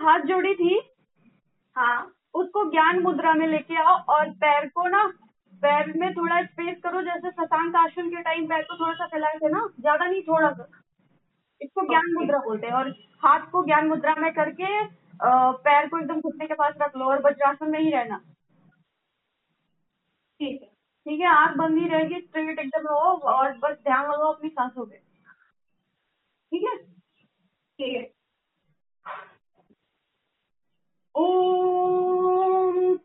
हाथ 0.00 0.20
जोड़ी 0.26 0.54
थी। 0.54 0.80
हाँ। 1.76 2.12
उसको 2.34 2.64
ज्ञान 2.70 2.98
मुद्रा 3.02 3.32
में 3.34 3.46
लेके 3.46 3.76
आओ 3.82 3.96
और 4.14 4.30
पैर 4.40 4.66
को 4.68 4.86
ना 4.88 5.06
पैर 5.62 5.92
में 5.96 6.12
थोड़ा 6.14 6.40
स्पेस 6.42 6.76
करो 6.82 7.02
जैसे 7.02 7.30
शशांक 7.30 7.76
आसन 7.76 8.08
के 8.10 8.22
टाइम 8.22 8.46
पैर 8.46 8.62
को 8.62 8.76
थोड़ा 8.76 8.92
सा 8.94 9.06
फैलाए 9.06 9.38
थे 9.38 9.48
ना 9.48 9.66
ज़्यादा 9.80 10.06
नहीं 10.06 10.22
थोड़ा 10.22 10.50
सा। 10.52 10.68
इसको 11.60 11.86
ज्ञान 11.86 12.12
मुद्रा 12.14 12.38
बोलते 12.38 12.66
हैं 12.66 12.74
और 12.74 12.88
हाथ 13.22 13.50
को 13.52 13.64
ज्ञान 13.64 13.88
मुद्रा 13.88 14.14
में 14.14 14.32
करके 14.32 14.68
पैर 15.64 15.88
को 15.88 15.98
एकदम 15.98 16.20
घुटने 16.20 16.46
के 16.46 16.54
पास 16.54 16.74
रख 16.82 16.96
लो 16.96 17.04
और 17.04 17.22
वज्रासन 17.26 17.70
में 17.70 17.78
ही 17.78 17.90
रहना। 17.90 18.16
ठीक 20.40 20.62
है। 20.62 20.68
ठीक 21.06 21.20
है 21.20 21.26
आँख 21.28 21.56
बंद 21.56 21.78
ही 21.78 21.88
रहेगी 21.88 22.20
स्ट्रेट 22.20 22.58
एकदम 22.58 22.86
रहो 22.86 23.10
और 23.32 23.52
बस 23.58 23.76
ध्यान 23.78 24.04
लगाओ 24.04 24.32
अपनी 24.32 24.48
सांसों 24.48 24.86
पे। 24.86 24.96
ठीक 24.96 26.62
है? 26.62 26.76
ठीक 26.76 27.96
है। 27.96 28.02
ॐ 31.20 31.22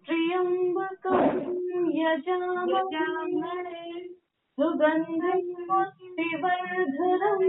त्र्यम्बकं 0.07 1.23
यजामहे। 2.01 3.85
सुगन्धं 4.59 5.41
पुष्टिवर्धनम् 5.69 7.47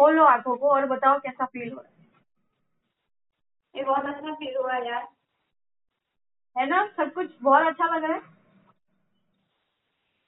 खोलो 0.01 0.24
आँखों 0.24 0.57
को 0.57 0.68
और 0.68 0.86
बताओ 0.86 1.18
कैसा 1.18 1.44
फील 1.44 1.72
हो 1.72 1.80
रहा 1.80 1.90
है। 1.90 2.09
ये 3.76 3.84
बहुत 3.84 4.05
अच्छा 4.07 4.32
फील 4.34 4.57
हुआ 4.57 4.74
यार। 4.74 5.09
है 6.59 6.66
ना? 6.66 6.86
सब 6.86 7.12
कुछ 7.12 7.30
बहुत 7.42 7.66
अच्छा 7.66 7.96
लग 7.96 8.05
रहा 8.05 8.12
है। 8.12 8.22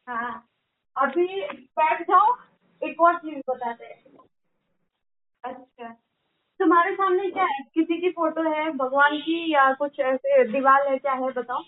हाँ। 0.08 0.48
अभी 0.96 1.46
बैठ 1.50 2.02
जाओ 2.02 2.36
एक 2.82 3.00
और 3.00 3.18
चीज़ 3.18 3.38
बताते 3.50 3.84
हैं। 3.84 4.02
अच्छा। 5.44 5.88
तुम्हारे 6.60 6.94
सामने 6.94 7.30
क्या 7.30 7.44
है? 7.44 7.62
किसी 7.74 8.00
की 8.00 8.10
फ़ोटो 8.10 8.52
है 8.52 8.70
भगवान 8.70 9.16
की 9.16 9.54
या 9.54 9.72
कुछ 9.74 10.00
ऐसे 10.00 10.52
दीवार 10.52 10.88
है 10.88 10.98
क्या 10.98 11.12
है 11.12 11.32
बताओ? 11.32 11.62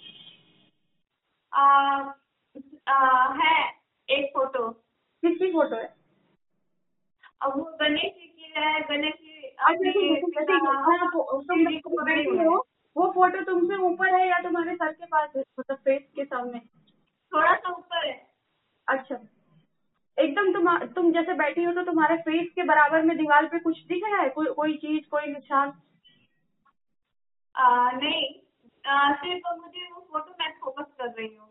आ, 1.53 1.63
आ, 2.89 3.33
है 3.33 3.73
एक 4.09 4.31
फ़ोटो। 4.35 4.71
किसकी 5.23 5.53
फ़ोटो 5.53 5.77
है? 5.77 6.04
अब 7.45 7.57
वो 7.57 7.65
गणेश 7.65 8.13
जी 8.15 8.27
की 8.27 8.53
है 8.57 8.81
गणेश 8.81 9.15
जी। 9.15 9.35
हाँ, 10.65 11.11
वो- 11.15 12.67
को 12.95 13.13
फ़ोटो 13.13 13.45
तुमसे 13.45 13.77
ऊपर 13.77 14.15
है 14.15 14.29
या 14.29 14.39
तुम्हारे 14.39 14.75
सर 14.75 14.93
के 14.93 15.07
पास 15.07 15.31
है? 15.37 15.45
मतलब 15.59 15.77
फेस 15.77 16.03
के 16.17 16.25
सामने? 16.25 16.59
थोड़ा 17.33 17.55
सा 17.55 17.73
ऊपर 17.73 18.07
है। 18.07 18.31
अच्छा। 18.89 19.19
एकदम 20.19 20.53
तुम 20.53 20.79
तुम 20.79 21.13
जैसे 21.13 21.35
बैठी 21.35 21.65
हो 21.65 21.73
तो 21.73 21.83
तुम्हारे 21.83 22.17
फेस 22.17 22.49
के 22.55 22.63
बराबर 22.63 23.03
में 23.03 23.17
दीवार 23.17 23.47
पे 23.47 23.59
कुछ 23.59 23.87
दिख 23.87 24.03
रहा 24.05 24.21
है? 24.21 24.29
कोई 24.29 24.47
कोई 24.47 24.77
चीज़ 24.77 25.09
कोई 25.11 25.27
निशान? 25.27 25.73
आ, 27.57 27.91
नहीं। 27.91 28.35
आ, 28.91 29.13
सिर्फ़ 29.13 29.61
मुझे 29.61 29.93
वो 29.93 30.01
फ़ोटो 30.01 30.35
मैं 30.41 30.53
फोकस 30.61 30.93
कर 30.99 31.07
रही 31.07 31.37
हूँ। 31.37 31.51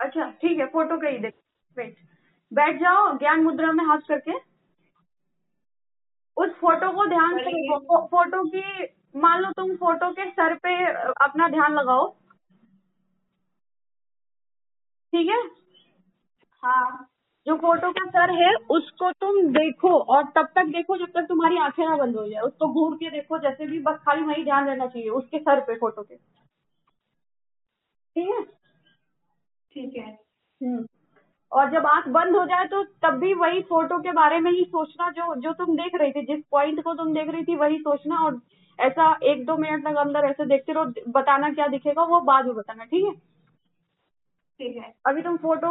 अच्छा 0.00 0.30
ठीक 0.30 0.58
है 0.58 0.66
फ़ोटो 0.66 0.96
का 0.98 1.08
ही 1.08 1.18
देख 1.18 1.34
वेट 1.78 1.96
बैठ 2.52 2.76
जाओ 2.76 3.18
ज्ञान 3.18 3.42
मुद्रा 3.42 3.72
में 3.72 3.84
हाथ 3.84 3.98
करके। 3.98 4.53
उस 6.36 6.50
फ़ोटो 6.50 6.92
को 6.92 7.06
ध्यान 7.06 7.38
से 7.38 7.78
फो- 7.78 8.06
फ़ोटो 8.06 8.44
की 8.44 8.88
मान 9.16 9.40
लो 9.40 9.50
तुम 9.52 9.76
फ़ोटो 9.76 10.12
के 10.12 10.30
सर 10.30 10.54
पे 10.54 10.84
अपना 11.24 11.48
ध्यान 11.48 11.72
लगाओ। 11.74 12.10
ठीक 15.12 15.28
है? 15.28 15.50
हाँ। 16.62 17.08
जो 17.46 17.56
फ़ोटो 17.56 17.92
का 17.92 18.04
सर 18.10 18.30
है 18.30 18.54
उसको 18.70 19.12
तुम 19.12 19.42
देखो 19.52 19.98
और 19.98 20.24
तब 20.24 20.48
तक 20.54 20.64
देखो 20.64 20.96
जब 20.96 21.06
तक 21.06 21.26
तुम्हारी 21.28 21.58
आँखें 21.58 21.84
ना 21.88 21.96
बंद 21.96 22.16
हो 22.16 22.28
जाए। 22.28 22.40
उसको 22.40 22.68
घूर 22.68 22.96
के 22.96 23.10
देखो 23.10 23.38
जैसे 23.38 23.66
भी 23.66 23.78
बस 23.78 23.98
खाली 23.98 24.22
वही 24.22 24.44
ध्यान 24.44 24.66
रहना 24.66 24.86
चाहिए 24.86 25.08
उसके 25.08 25.38
सर 25.38 25.60
पे 25.60 25.74
फ़ोटो 25.74 26.02
के। 26.02 26.16
ठीक 28.16 28.28
है? 28.28 28.42
ठीक 29.72 29.96
है। 29.96 30.12
हम्म। 30.62 30.86
और 31.52 31.70
जब 31.70 31.86
आँख 31.86 32.08
बंद 32.08 32.36
हो 32.36 32.44
जाए 32.44 32.66
तो 32.66 32.82
तब 33.02 33.18
भी 33.18 33.32
वही 33.34 33.60
फ़ोटो 33.62 33.98
के 33.98 34.12
बारे 34.12 34.38
में 34.40 34.50
ही 34.50 34.64
सोचना 34.64 35.10
जो 35.10 35.34
जो 35.40 35.52
तुम 35.52 35.76
देख 35.76 35.94
रही 35.94 36.12
थी 36.12 36.22
जिस 36.26 36.42
पॉइंट 36.50 36.82
को 36.84 36.94
तुम 36.94 37.12
देख 37.14 37.28
रही 37.28 37.44
थी 37.44 37.56
वही 37.56 37.78
सोचना 37.78 38.18
और 38.18 38.40
ऐसा 38.78 39.12
एक 39.22 39.44
दो 39.46 39.56
मिनट 39.56 39.84
तक 39.84 39.96
अंदर 39.96 40.24
ऐसे 40.24 40.44
देखते 40.46 40.72
रहो 40.72 41.10
बताना 41.12 41.50
क्या 41.50 41.66
दिखेगा 41.66 42.02
वो 42.04 42.20
बाद 42.22 42.46
में 42.46 42.54
बताना 42.54 42.84
ठीक 42.84 43.04
है? 43.04 43.12
ठीक 44.60 44.76
है। 44.76 44.92
अभी 45.06 45.22
तुम 45.22 45.36
फ़ोटो 45.36 45.70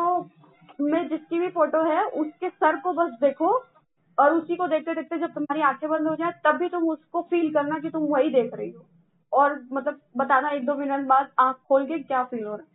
में 0.82 1.08
जिसकी 1.10 1.40
भी 1.40 1.48
फ़ोटो 1.50 1.84
है 1.84 2.04
उसके 2.22 2.50
सर 2.50 2.76
को 2.80 2.94
बस 2.94 3.12
देखो 3.22 3.50
और 4.18 4.34
उसी 4.34 4.56
को 4.56 4.68
देखते 4.68 4.94
देखते 4.96 5.18
जब 5.20 5.34
तुम्हारी 5.34 5.62
आँखें 5.62 5.90
बंद 5.90 6.08
हो 6.08 6.16
जाए 6.16 6.32
तब 6.46 6.58
भी 6.58 6.70
तुम 6.70 6.90
उसको 6.90 7.22
फील 7.22 7.54
करना 7.54 7.80
कि 7.80 7.90
तुम 7.90 8.04
वही 8.08 8.30
देख 8.30 8.54
रही 8.54 8.70
हो। 8.72 8.86
और 9.32 9.60
मतलब 9.74 10.00
बताना 10.18 10.50
एक 10.50 10.66
दो 10.66 10.76
मिनट 10.76 11.08
बाद 11.08 11.30
आँख 11.40 11.56
खोल 11.68 11.86
के 11.86 12.00
क्या 12.00 12.24
फील 12.24 12.44
हो 12.44 12.56
रहा 12.56 12.66
है। 12.66 12.72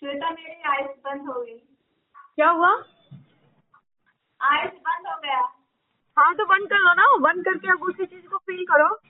श्वेता 0.00 0.30
मेरी 0.30 0.62
आइस 0.62 0.86
बंद 0.86 1.28
हो 1.28 1.42
गई। 1.42 1.58
क्या 2.36 2.50
हुआ? 2.50 2.68
आइस 4.40 4.70
बंद 4.70 5.06
हो 5.06 5.20
गया। 5.20 5.40
हाँ 6.18 6.34
तो 6.34 6.44
बंद 6.44 6.68
कर 6.68 6.78
लो 6.78 6.94
ना। 6.94 7.16
बंद 7.16 7.44
करके 7.44 7.70
अब 7.70 7.82
उसी 7.82 8.06
चीज़ 8.06 8.26
को 8.26 8.36
फील 8.36 8.64
करो। 8.64 9.09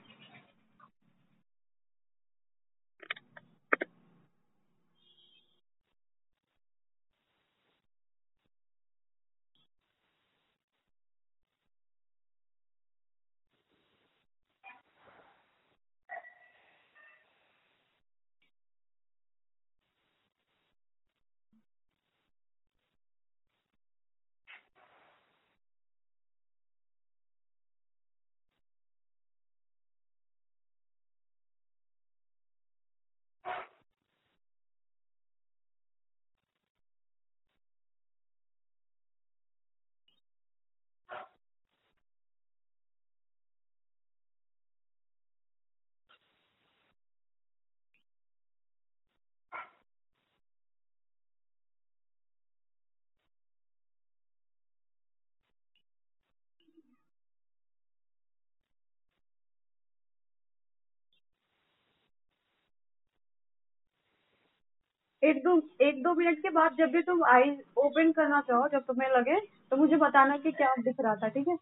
एक 65.23 65.43
दो 65.43 65.61
एक 65.81 66.03
दो 66.03 66.13
मिनट 66.13 66.39
के 66.39 66.49
बाद 66.49 66.75
जब 66.77 66.91
भी 66.91 67.01
तुम 67.01 67.23
आई 67.25 67.51
ओपन 67.77 68.11
करना 68.11 68.41
चाहो, 68.41 68.67
जब 68.67 68.79
तुम्हें 68.79 69.09
लगे 69.09 69.39
तो 69.39 69.77
मुझे 69.77 69.95
बताना 69.95 70.37
कि 70.37 70.51
क्या 70.51 70.73
दिख 70.79 70.95
रहा 70.99 71.15
था, 71.15 71.27
ठीक 71.27 71.47
है? 71.47 71.55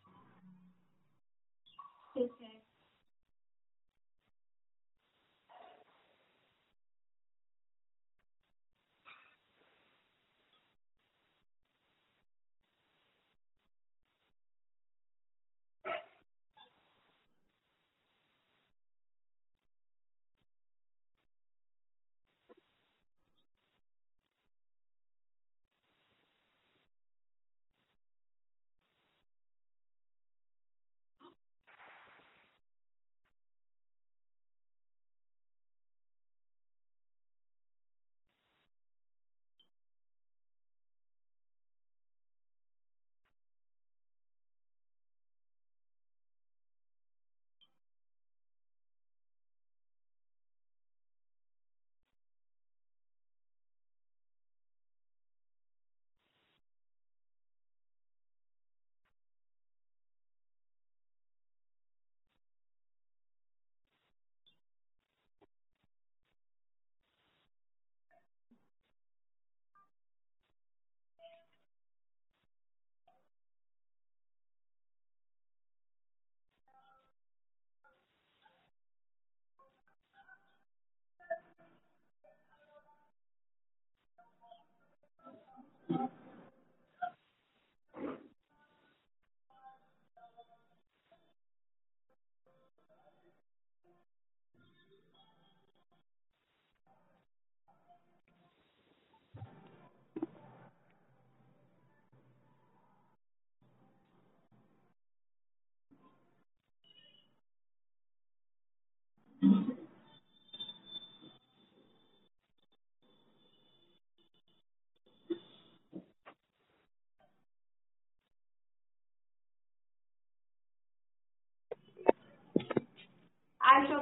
ठीक 2.14 2.32
है। 2.41 2.49
आज 85.90 86.10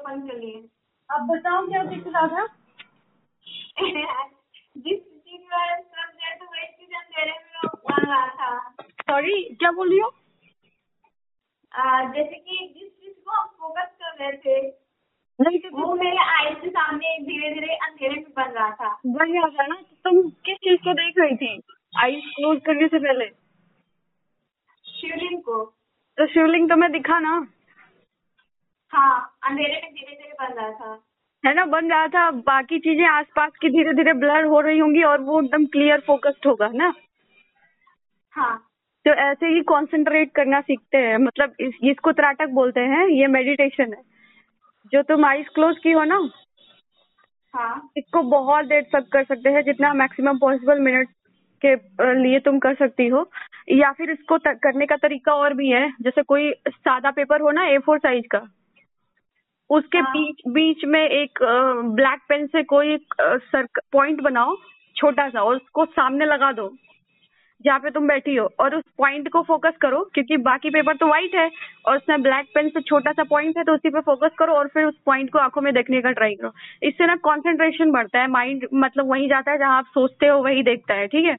ओपन 0.07 0.19
करिए 0.27 0.59
अब 1.09 1.27
बताओ 1.27 1.65
क्या 1.67 1.83
दिख 1.83 2.03
रहा 2.07 2.27
था? 2.27 2.45
जिस 4.77 4.99
चीज़ 4.99 5.41
में 5.41 5.81
सब 5.81 6.11
दे 6.11 6.35
तो 6.35 6.45
वही 6.45 6.67
चीज़ 6.67 6.95
अंधेरे 6.95 7.31
में 7.31 7.69
बन 7.89 8.05
रहा 8.05 8.27
था। 8.39 8.49
सॉरी 9.01 9.41
क्या 9.53 9.71
बोल 9.71 9.89
रही 9.89 9.99
हो? 9.99 10.11
आ, 11.73 12.03
जैसे 12.13 12.35
कि 12.35 12.57
जिस 12.77 12.91
चीज़ 12.91 13.13
को 13.25 13.31
हम 13.31 13.47
फोकस 13.59 13.89
कर 14.03 14.15
रहे 14.19 14.37
थे 14.37 14.57
नहीं 15.39 15.59
तो 15.59 15.69
वो 15.77 15.93
मेरे 15.95 16.23
आई 16.35 16.53
के 16.61 16.69
सामने 16.69 17.17
धीरे 17.23 17.49
धीरे 17.53 17.73
अंधेरे 17.77 18.15
में 18.15 18.31
बन 18.37 18.51
रहा 18.51 18.69
था। 18.75 18.93
वही 19.05 19.37
आ 19.37 19.47
था 19.49 19.65
ना 19.67 19.75
तो 19.75 19.95
तुम 20.03 20.29
किस 20.45 20.57
चीज़ 20.57 20.79
को 20.83 20.93
देख 20.93 21.19
रही 21.19 21.35
थी? 21.35 21.51
आई 21.97 22.21
क्लोज 22.29 22.61
करने 22.65 22.87
से 22.87 22.99
पहले। 22.99 23.27
शिवलिंग 24.85 25.41
को। 25.43 25.63
तो 26.17 26.27
शिवलिंग 26.27 26.69
तुम्हें 26.69 26.91
दिखा 26.91 27.19
ना। 27.19 27.35
हाँ 28.91 29.37
अंधेरे 29.43 29.81
में 29.83 29.91
धीरे 29.93 30.15
धीरे 30.15 30.33
बन 30.41 30.53
रहा 30.53 30.71
था। 30.71 30.99
है 31.43 31.53
ना 31.55 31.65
बन 31.65 31.89
रहा 31.91 32.07
था। 32.07 32.29
बाकी 32.31 32.79
चीज़ें 32.79 33.05
आसपास 33.07 33.51
की 33.61 33.69
धीरे 33.69 33.93
धीरे 33.93 34.13
ब्लर 34.13 34.45
हो 34.45 34.59
रही 34.61 34.79
होंगी 34.79 35.03
और 35.03 35.21
वो 35.21 35.41
एकदम 35.41 35.65
क्लियर 35.65 35.99
फोकस्ड 36.07 36.47
होगा 36.47 36.69
ना? 36.73 36.93
हाँ। 38.35 38.57
तो 39.05 39.11
ऐसे 39.13 39.47
ही 39.47 39.61
कंसंट्रेट 39.61 40.31
करना 40.35 40.61
सीखते 40.61 40.97
हैं। 40.97 41.17
मतलब 41.17 41.53
इस, 41.59 41.73
इसको 41.83 42.11
त्राटक 42.11 42.49
बोलते 42.49 42.79
हैं 42.79 43.07
ये 43.07 43.27
मेडिटेशन 43.27 43.93
है। 43.93 44.01
जो 44.93 45.01
तुम 45.03 45.25
आईज 45.25 45.47
क्लोज 45.55 45.77
की 45.83 45.91
हो 45.91 46.03
ना 46.03 46.19
हाँ। 47.53 47.89
इसको 47.97 48.21
बहुत 48.21 48.65
देर 48.65 48.81
तक 48.93 49.07
कर 49.11 49.23
सकते 49.23 49.49
हैं 49.49 49.63
जितना 49.63 49.93
मैक्सिमम 49.93 50.37
पॉसिबल 50.37 50.79
मिनट 50.79 51.09
के 51.61 51.73
लिए 52.21 52.39
तुम 52.39 52.59
कर 52.59 52.75
सकती 52.75 53.07
हो। 53.07 53.29
या 53.71 53.91
फिर 53.91 54.11
इसको 54.11 54.37
करने 54.45 54.85
का 54.85 54.95
तरीका 54.97 55.33
और 55.33 55.53
भी 55.53 55.69
है। 55.69 55.89
जैसे 56.01 56.21
कोई 56.23 56.51
सादा 56.69 57.11
पेपर 57.11 57.41
हो 57.41 57.51
ना 57.51 57.65
ए 57.67 57.77
फोर 57.77 57.99
साइज़ 57.99 58.25
का। 58.31 58.39
उसके 59.69 59.97
हाँ। 59.97 60.11
बीच 60.11 60.35
बीच 60.47 60.85
में 60.85 61.09
एक 61.09 61.39
ब्लैक 61.95 62.19
पेन 62.29 62.47
से 62.47 62.63
कोई 62.63 62.93
एक 62.93 63.13
पॉइंट 63.91 64.21
बनाओ 64.21 64.55
छोटा 64.95 65.29
सा 65.29 65.41
और 65.41 65.55
उसको 65.55 65.85
सामने 65.85 66.25
लगा 66.25 66.51
दो 66.51 66.75
जहाँ 67.61 67.79
पे 67.79 67.89
तुम 67.89 68.07
बैठी 68.07 68.35
हो 68.35 68.49
और 68.59 68.75
उस 68.75 68.83
पॉइंट 68.97 69.29
को 69.29 69.41
फोकस 69.41 69.73
करो 69.81 70.11
क्योंकि 70.13 70.37
बाकी 70.37 70.69
पेपर 70.69 70.95
तो 70.95 71.05
व्हाइट 71.05 71.35
है 71.35 71.51
और 71.85 71.97
उसमें 71.97 72.21
ब्लैक 72.21 72.45
पेन 72.55 72.69
से 72.69 72.81
छोटा 72.81 73.11
सा 73.11 73.23
पॉइंट 73.23 73.57
है 73.57 73.63
तो 73.63 73.73
उसी 73.73 73.89
पे 73.89 73.99
फोकस 73.99 74.31
करो 74.39 74.53
और 74.53 74.67
फिर 74.67 74.85
उस 74.85 74.95
पॉइंट 75.05 75.31
को 75.31 75.39
आँखों 75.39 75.61
में 75.61 75.73
देखने 75.73 76.01
का 76.01 76.11
ट्राई 76.11 76.35
करो। 76.35 76.51
इससे 76.83 77.05
ना 77.05 77.15
कंसंट्रेशन 77.15 77.91
बढ़ता 77.91 78.19
है 78.19 78.27
माइंड 78.27 78.67
मतलब 78.73 79.09
वही 79.11 79.27
जाता 79.27 79.51
है 79.51 79.57
जहाँ 79.57 79.77
आप 79.77 79.85
सोचते 79.85 80.27
हो 80.27 80.39
वही 80.39 80.63
देखता 80.63 80.93
है 80.93 81.07
ठीक 81.07 81.25
है? 81.25 81.35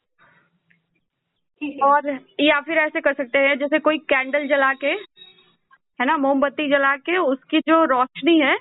और 1.82 2.18
या 2.40 2.60
फिर 2.60 2.78
ऐसे 2.78 3.00
कर 3.00 3.12
सकते 3.12 3.38
हैं 3.38 3.58
जैसे 3.58 3.78
कोई 3.78 3.98
कैंडल 3.98 4.46
जला 4.48 4.72
के 4.74 4.94
है 6.00 6.06
ना 6.06 6.16
मोमबत्ती 6.16 6.68
जला 6.70 6.96
के 6.96 7.18
उसकी 7.18 7.60
जो 7.60 7.84
रोशनी 7.84 8.38
है 8.38 8.56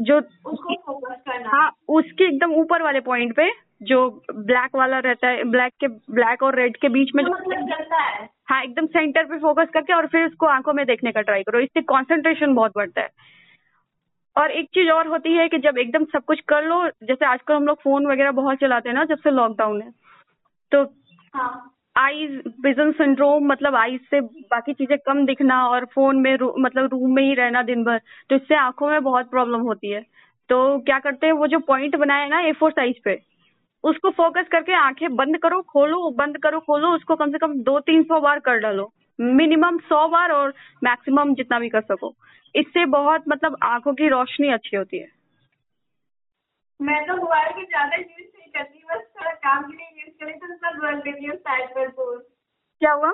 जो 0.00 0.18
उसको 0.46 0.94
हाँ 1.48 1.72
उसके 1.88 2.24
एकदम 2.24 2.52
ऊपर 2.52 2.82
वाले 2.82 3.00
पॉइंट 3.00 3.36
पे 3.36 3.52
जो 3.82 4.22
ब्लैक 4.34 4.76
वाला 4.76 4.98
रहता 4.98 5.28
है 5.28 5.44
ब्लैक 5.44 5.72
के 5.80 5.88
ब्लैक 5.88 6.42
और 6.42 6.56
रेड 6.56 6.76
के 6.76 6.88
बीच 6.88 7.10
में 7.14 7.26
तो 7.26 7.32
जो 7.32 7.38
मतलब 7.38 7.68
जलता 7.68 7.96
है। 7.96 8.28
हाँ 8.48 8.62
एकदम 8.62 8.86
सेंटर 8.86 9.24
पे 9.24 9.38
फोकस 9.38 9.68
करके 9.74 9.92
और 9.92 10.06
फिर 10.06 10.26
उसको 10.26 10.46
आँखों 10.46 10.72
में 10.72 10.86
देखने 10.86 11.12
का 11.12 11.20
ट्राई 11.20 11.42
करो। 11.42 11.60
इससे 11.60 11.80
कंसंट्रेशन 11.80 12.54
बहुत 12.54 12.72
बढ़ता 12.76 13.00
है। 13.00 13.08
और 14.36 14.50
एक 14.50 14.66
चीज़ 14.66 14.90
और 14.90 15.06
होती 15.06 15.32
है 15.32 15.48
कि 15.48 15.58
जब 15.58 15.78
एकदम 15.78 16.04
सब 16.04 16.24
कुछ 16.24 16.40
कर 16.40 16.62
लो 16.62 16.88
जैसे 16.88 17.26
आजकल 17.26 17.54
हम 17.54 17.66
लोग 17.66 17.78
फ़ोन 17.82 18.06
वगैरह 18.06 18.30
बहुत 18.30 18.58
चलाते 18.58 18.88
हैं 18.88 18.96
ना 18.96 19.04
जब 19.04 19.18
से 19.18 19.30
लॉकडाउन 19.30 19.82
है 19.82 19.90
तो 20.72 20.84
हाँ। 21.34 21.73
आईज 21.96 22.30
विजन 22.64 22.90
सिंड्रोम 22.92 23.46
मतलब 23.46 23.74
आईज 23.76 24.00
से 24.10 24.20
बाकी 24.20 24.72
चीज़ें 24.72 24.96
कम 24.98 25.24
दिखना 25.26 25.66
और 25.68 25.84
फ़ोन 25.84 26.20
में 26.20 26.36
रू, 26.36 26.54
मतलब 26.58 26.88
रूम 26.92 27.14
में 27.14 27.22
ही 27.22 27.34
रहना 27.34 27.62
दिन 27.62 27.84
भर 27.84 27.98
तो 28.30 28.36
इससे 28.36 28.54
आँखों 28.56 28.88
में 28.90 29.02
बहुत 29.02 29.30
प्रॉब्लम 29.30 29.60
होती 29.62 29.90
है। 29.90 30.00
तो 30.50 30.78
क्या 30.80 30.98
करते 30.98 31.26
हैं 31.26 31.32
वो 31.34 31.46
जो 31.46 31.58
पॉइंट 31.68 31.96
बनाए 31.96 32.28
ना 32.28 32.40
ए 32.40 32.52
फोर 32.52 32.70
साइज़ 32.72 32.96
पे 33.04 33.18
उसको 33.84 34.10
फोकस 34.12 34.48
करके 34.52 34.72
आँखें 34.74 35.14
बंद 35.16 35.38
करो 35.38 35.60
खोलो 35.62 36.10
बंद 36.18 36.38
करो 36.42 36.60
खोलो 36.60 36.88
उसको 36.94 37.16
कम 37.16 37.30
से 37.30 37.38
कम 37.38 37.54
दो 37.62 37.78
तीन 37.82 38.02
सौ 38.02 38.20
बार 38.20 38.38
कर 38.38 38.58
डालो। 38.58 38.90
मिनिमम 39.18 39.78
सौ 39.88 40.06
बार 40.08 40.30
और 40.32 40.54
मैक्सिमम 40.84 41.34
जितना 41.34 41.58
भी 41.58 41.68
कर 41.68 41.80
सको। 41.82 42.14
इससे 42.54 42.84
बहुत 42.90 43.24
मतलब 43.28 43.56
आँखों 43.64 43.94
की 43.94 44.08
रोशनी 44.08 44.48
अच्छी 44.52 44.76
होती 44.76 44.98
है। 44.98 45.08
मैं 46.80 47.04
तो 47.06 47.16
मोबाइल 47.16 47.52
की 47.52 47.64
ज़्यादा 47.64 47.96
यूज़ 47.96 48.33
नहीं 48.60 48.82
बस 48.84 49.02
थोड़ा 49.02 49.30
काम 49.30 49.62
के 49.62 49.76
लिए 49.76 50.02
यूज़ 50.02 50.24
करी 50.24 50.32
तो 50.32 50.54
उसका 50.54 50.70
पर 51.66 51.90
क्या 52.80 52.92
हुआ? 52.92 53.12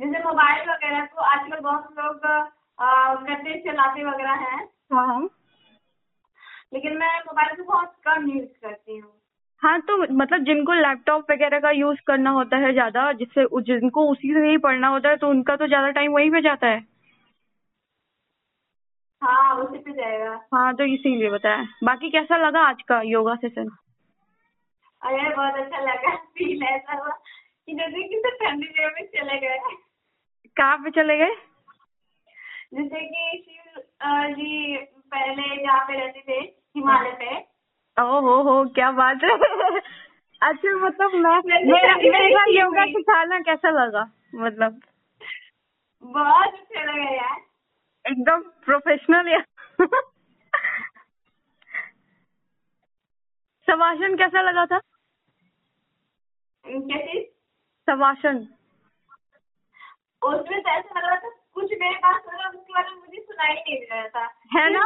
जैसे 0.00 0.24
मोबाइल 0.24 0.70
वगैरह 0.70 1.04
को 1.04 1.20
आजकल 1.20 1.60
बहुत 1.60 1.94
लोग 1.98 2.26
करते 3.26 3.60
चलाते 3.60 4.04
वगैरह 4.04 4.30
हैं। 4.30 4.68
हाँ 4.92 5.06
हाँ। 5.06 5.28
लेकिन 6.72 6.98
मैं 6.98 7.18
मोबाइल 7.18 7.56
को 7.56 7.62
बहुत 7.64 7.92
कम 8.04 8.28
यूज़ 8.28 8.48
करती 8.48 8.96
हूँ। 8.98 9.12
हाँ 9.62 9.80
तो 9.80 10.14
मतलब 10.14 10.44
जिनको 10.44 10.72
लैपटॉप 10.72 11.30
वगैरह 11.30 11.60
का 11.60 11.70
यूज़ 11.70 11.98
करना 12.06 12.30
होता 12.30 12.56
है 12.56 12.72
ज़्यादा 12.72 13.12
जिससे 13.12 13.44
जिनको 13.62 14.10
उसी 14.10 14.34
से 14.34 14.50
ही 14.50 14.58
पढ़ना 14.58 14.88
होता 14.88 15.08
है 15.08 15.16
तो 15.16 15.28
उनका 15.28 15.56
तो 15.56 15.66
ज़्यादा 15.66 15.90
टाइम 15.90 16.12
वहीं 16.12 16.30
पे 16.30 16.40
जाता 16.40 16.66
है। 16.66 16.91
हाँ 19.22 19.54
उसी 19.56 19.78
पे 19.78 19.92
जाएगा। 19.92 20.30
हाँ 20.54 20.74
तो 20.74 20.84
इसीलिए 20.84 21.30
बताया। 21.30 21.64
बाकी 21.84 22.10
कैसा 22.10 22.36
लगा 22.36 22.60
आज 22.68 22.82
का 22.88 23.00
योगा 23.02 23.34
सेशन 23.34 23.68
अरे 25.02 25.34
बहुत 25.36 25.54
अच्छा 25.54 25.78
लगा। 25.80 26.14
फील 26.16 26.62
ऐसा 26.62 26.92
हुआ 26.92 27.14
कि 27.66 27.74
जैसे 27.74 28.02
किसी 28.08 28.30
ठंडी 28.36 28.66
जगह 28.68 28.88
में 28.88 29.06
चले 29.06 29.38
गए। 29.38 29.58
कहाँ 30.56 30.76
पे 30.78 30.90
चले 30.90 31.16
गए? 31.18 31.34
जैसे 32.74 33.00
कि 33.06 33.38
शिव 33.38 33.82
जी 34.34 34.76
पहले 35.14 35.56
जहाँ 35.62 35.84
पे 35.84 35.98
रहते 36.00 36.20
थे 36.28 36.38
हिमालय 36.76 37.10
पे। 37.12 37.36
ओ 37.96 38.20
हो 38.20 38.36
हो 38.42 38.64
क्या 38.74 38.90
बात 38.90 39.24
है। 39.24 39.30
अच्छा 40.42 40.74
मतलब 40.76 41.14
मैं 41.14 41.40
मेरा 41.66 41.94
मेरा 41.96 42.44
योगा। 42.50 42.84
सिखाना 42.84 43.38
कैसा 43.40 43.70
लगा 43.70 44.04
मतलब? 44.34 44.80
बहुत 46.04 46.54
अच्छा 46.54 46.82
लगा 46.82 47.10
यार। 47.14 47.40
एकदम 48.04 48.40
प्रोफेशनल 48.64 49.28
या 49.28 49.40
शवासन 53.68 54.16
कैसा 54.16 54.40
लगा 54.40 54.64
था? 54.66 54.78
कैसे 56.64 57.22
शवासन 57.88 58.36
उसमें 60.22 60.60
तो 60.62 60.70
ऐसा 60.70 60.98
लग 60.98 61.04
रहा 61.06 61.16
था 61.16 61.28
कुछ 61.54 61.72
मेरे 61.80 61.94
पास 61.96 62.20
हो 62.26 62.48
उसके 62.48 62.72
बारे 62.72 62.90
में 62.90 62.96
मुझे 62.96 63.20
सुनाई 63.20 63.54
नहीं 63.54 63.78
दे 63.78 63.86
रहा 63.92 64.08
था। 64.08 64.24
है 64.56 64.68
ना? 64.70 64.84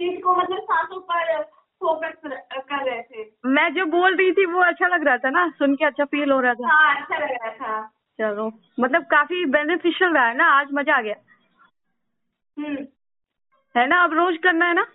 चीज़ 0.00 0.20
को 0.22 0.34
मतलब 0.36 0.62
सांसों 0.62 1.00
पर 1.00 1.42
फोकस 1.80 2.14
कर 2.24 2.84
रहे 2.84 3.02
थे। 3.02 3.24
मैं 3.46 3.68
जो 3.74 3.84
बोल 3.86 4.16
रही 4.16 4.32
थी 4.32 4.46
वो 4.46 4.60
अच्छा 4.62 4.86
लग 4.86 5.04
रहा 5.06 5.16
था 5.18 5.30
ना? 5.30 5.48
सुन 5.58 5.74
के 5.76 5.84
अच्छा 5.84 6.04
फील 6.04 6.32
हो 6.32 6.40
रहा 6.40 6.54
था। 6.54 6.72
हाँ 6.72 7.02
अच्छा 7.02 7.18
लग 7.18 7.30
रहा 7.30 7.50
था। 7.54 7.90
चलो। 8.18 8.46
मतलब 8.80 9.02
काफ़ी 9.02 9.44
बेनिफिशियल 9.44 10.14
रहा 10.14 10.26
है 10.26 10.36
ना? 10.36 10.44
आज 10.44 10.68
मज़ा 10.74 10.96
आ 10.96 11.00
गया। 11.00 11.14
हम्म। 12.56 12.86
है 13.74 13.86
ना? 13.86 14.02
अब 14.04 14.12
रोज 14.12 14.36
करना 14.36 14.66
है 14.66 14.74
ना? 14.74 14.86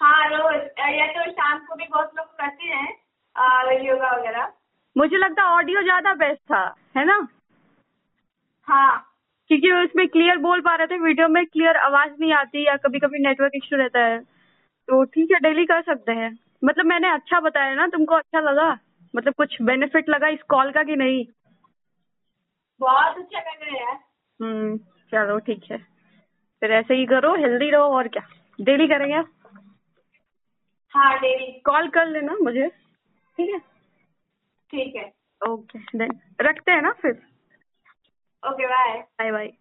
हाँ 0.00 0.28
रोज। 0.28 0.62
या 0.94 1.06
तो 1.06 1.30
शाम 1.30 1.58
को 1.58 1.74
भी 1.74 1.84
बहुत 1.84 2.10
लोग 2.16 2.26
करते 2.26 2.64
हैं 2.64 3.84
योगा 3.86 4.10
वगैरह। 4.10 4.52
मुझे 4.96 5.16
लगता 5.16 5.44
ऑडियो 5.44 5.82
ज़्यादा 5.82 6.14
बेस्ट 6.14 6.40
था 6.40 6.74
है 6.96 7.04
ना? 7.04 7.28
हाँ। 8.68 9.10
क्योंकि 9.48 9.72
उसमें 9.72 10.08
क्लियर 10.08 10.36
बोल 10.36 10.60
पा 10.60 10.74
रहे 10.74 10.86
थे 10.86 10.98
वीडियो 10.98 11.28
में 11.28 11.44
क्लियर 11.46 11.76
आवाज़ 11.76 12.12
नहीं 12.20 12.32
आती 12.32 12.66
या 12.66 12.76
कभी 12.76 12.98
कभी 12.98 13.18
नेटवर्क 13.18 13.52
इश्यू 13.54 13.78
रहता 13.78 14.00
है। 14.00 14.18
तो 14.88 15.04
ठीक 15.04 15.30
है 15.30 15.40
डेली 15.40 15.64
कर 15.66 15.82
सकते 15.82 16.12
हैं। 16.12 16.38
मतलब 16.64 16.86
मैंने 16.86 17.08
अच्छा 17.08 17.40
बताया 17.40 17.74
ना 17.74 17.86
तुमको 17.86 18.14
अच्छा 18.14 18.40
लगा? 18.40 18.78
मतलब 19.14 19.34
कुछ 19.34 19.62
बेनिफिट 19.62 20.08
लगा 20.08 20.28
इस 20.28 20.42
कॉल 20.42 20.70
का 20.70 20.82
कि 20.82 20.96
नहीं? 20.96 21.24
बहुत 22.80 23.16
अच्छा 23.16 23.38
लग 23.38 23.62
रहा 23.62 23.74
है 23.74 23.80
यार। 23.82 23.98
हम्म 24.40 24.76
चलो 25.12 25.38
ठीक 25.38 25.64
है। 25.70 25.78
फिर 26.62 26.72
ऐसे 26.72 26.94
ही 26.94 27.06
करो 27.06 27.34
हेल्दी 27.34 27.70
रहो 27.70 27.96
और 27.96 28.08
क्या। 28.08 28.22
डेली 28.60 28.86
करेंगे 28.88 29.14
आप? 29.14 29.30
हाँ 30.94 31.18
डेली 31.18 31.50
कॉल 31.60 31.88
कर 31.88 32.06
लेना 32.06 32.34
मुझे 32.42 32.68
ठीक 32.68 33.50
है? 33.50 33.58
ठीक 34.72 34.96
है। 34.96 35.12
ओके 35.40 35.78
देन 35.98 36.18
रखते 36.40 36.72
हैं 36.72 36.82
ना 36.82 36.92
फिर। 36.92 37.12
Okay 38.42 38.66
bye 38.66 38.98
bye 39.18 39.30
bye 39.32 39.52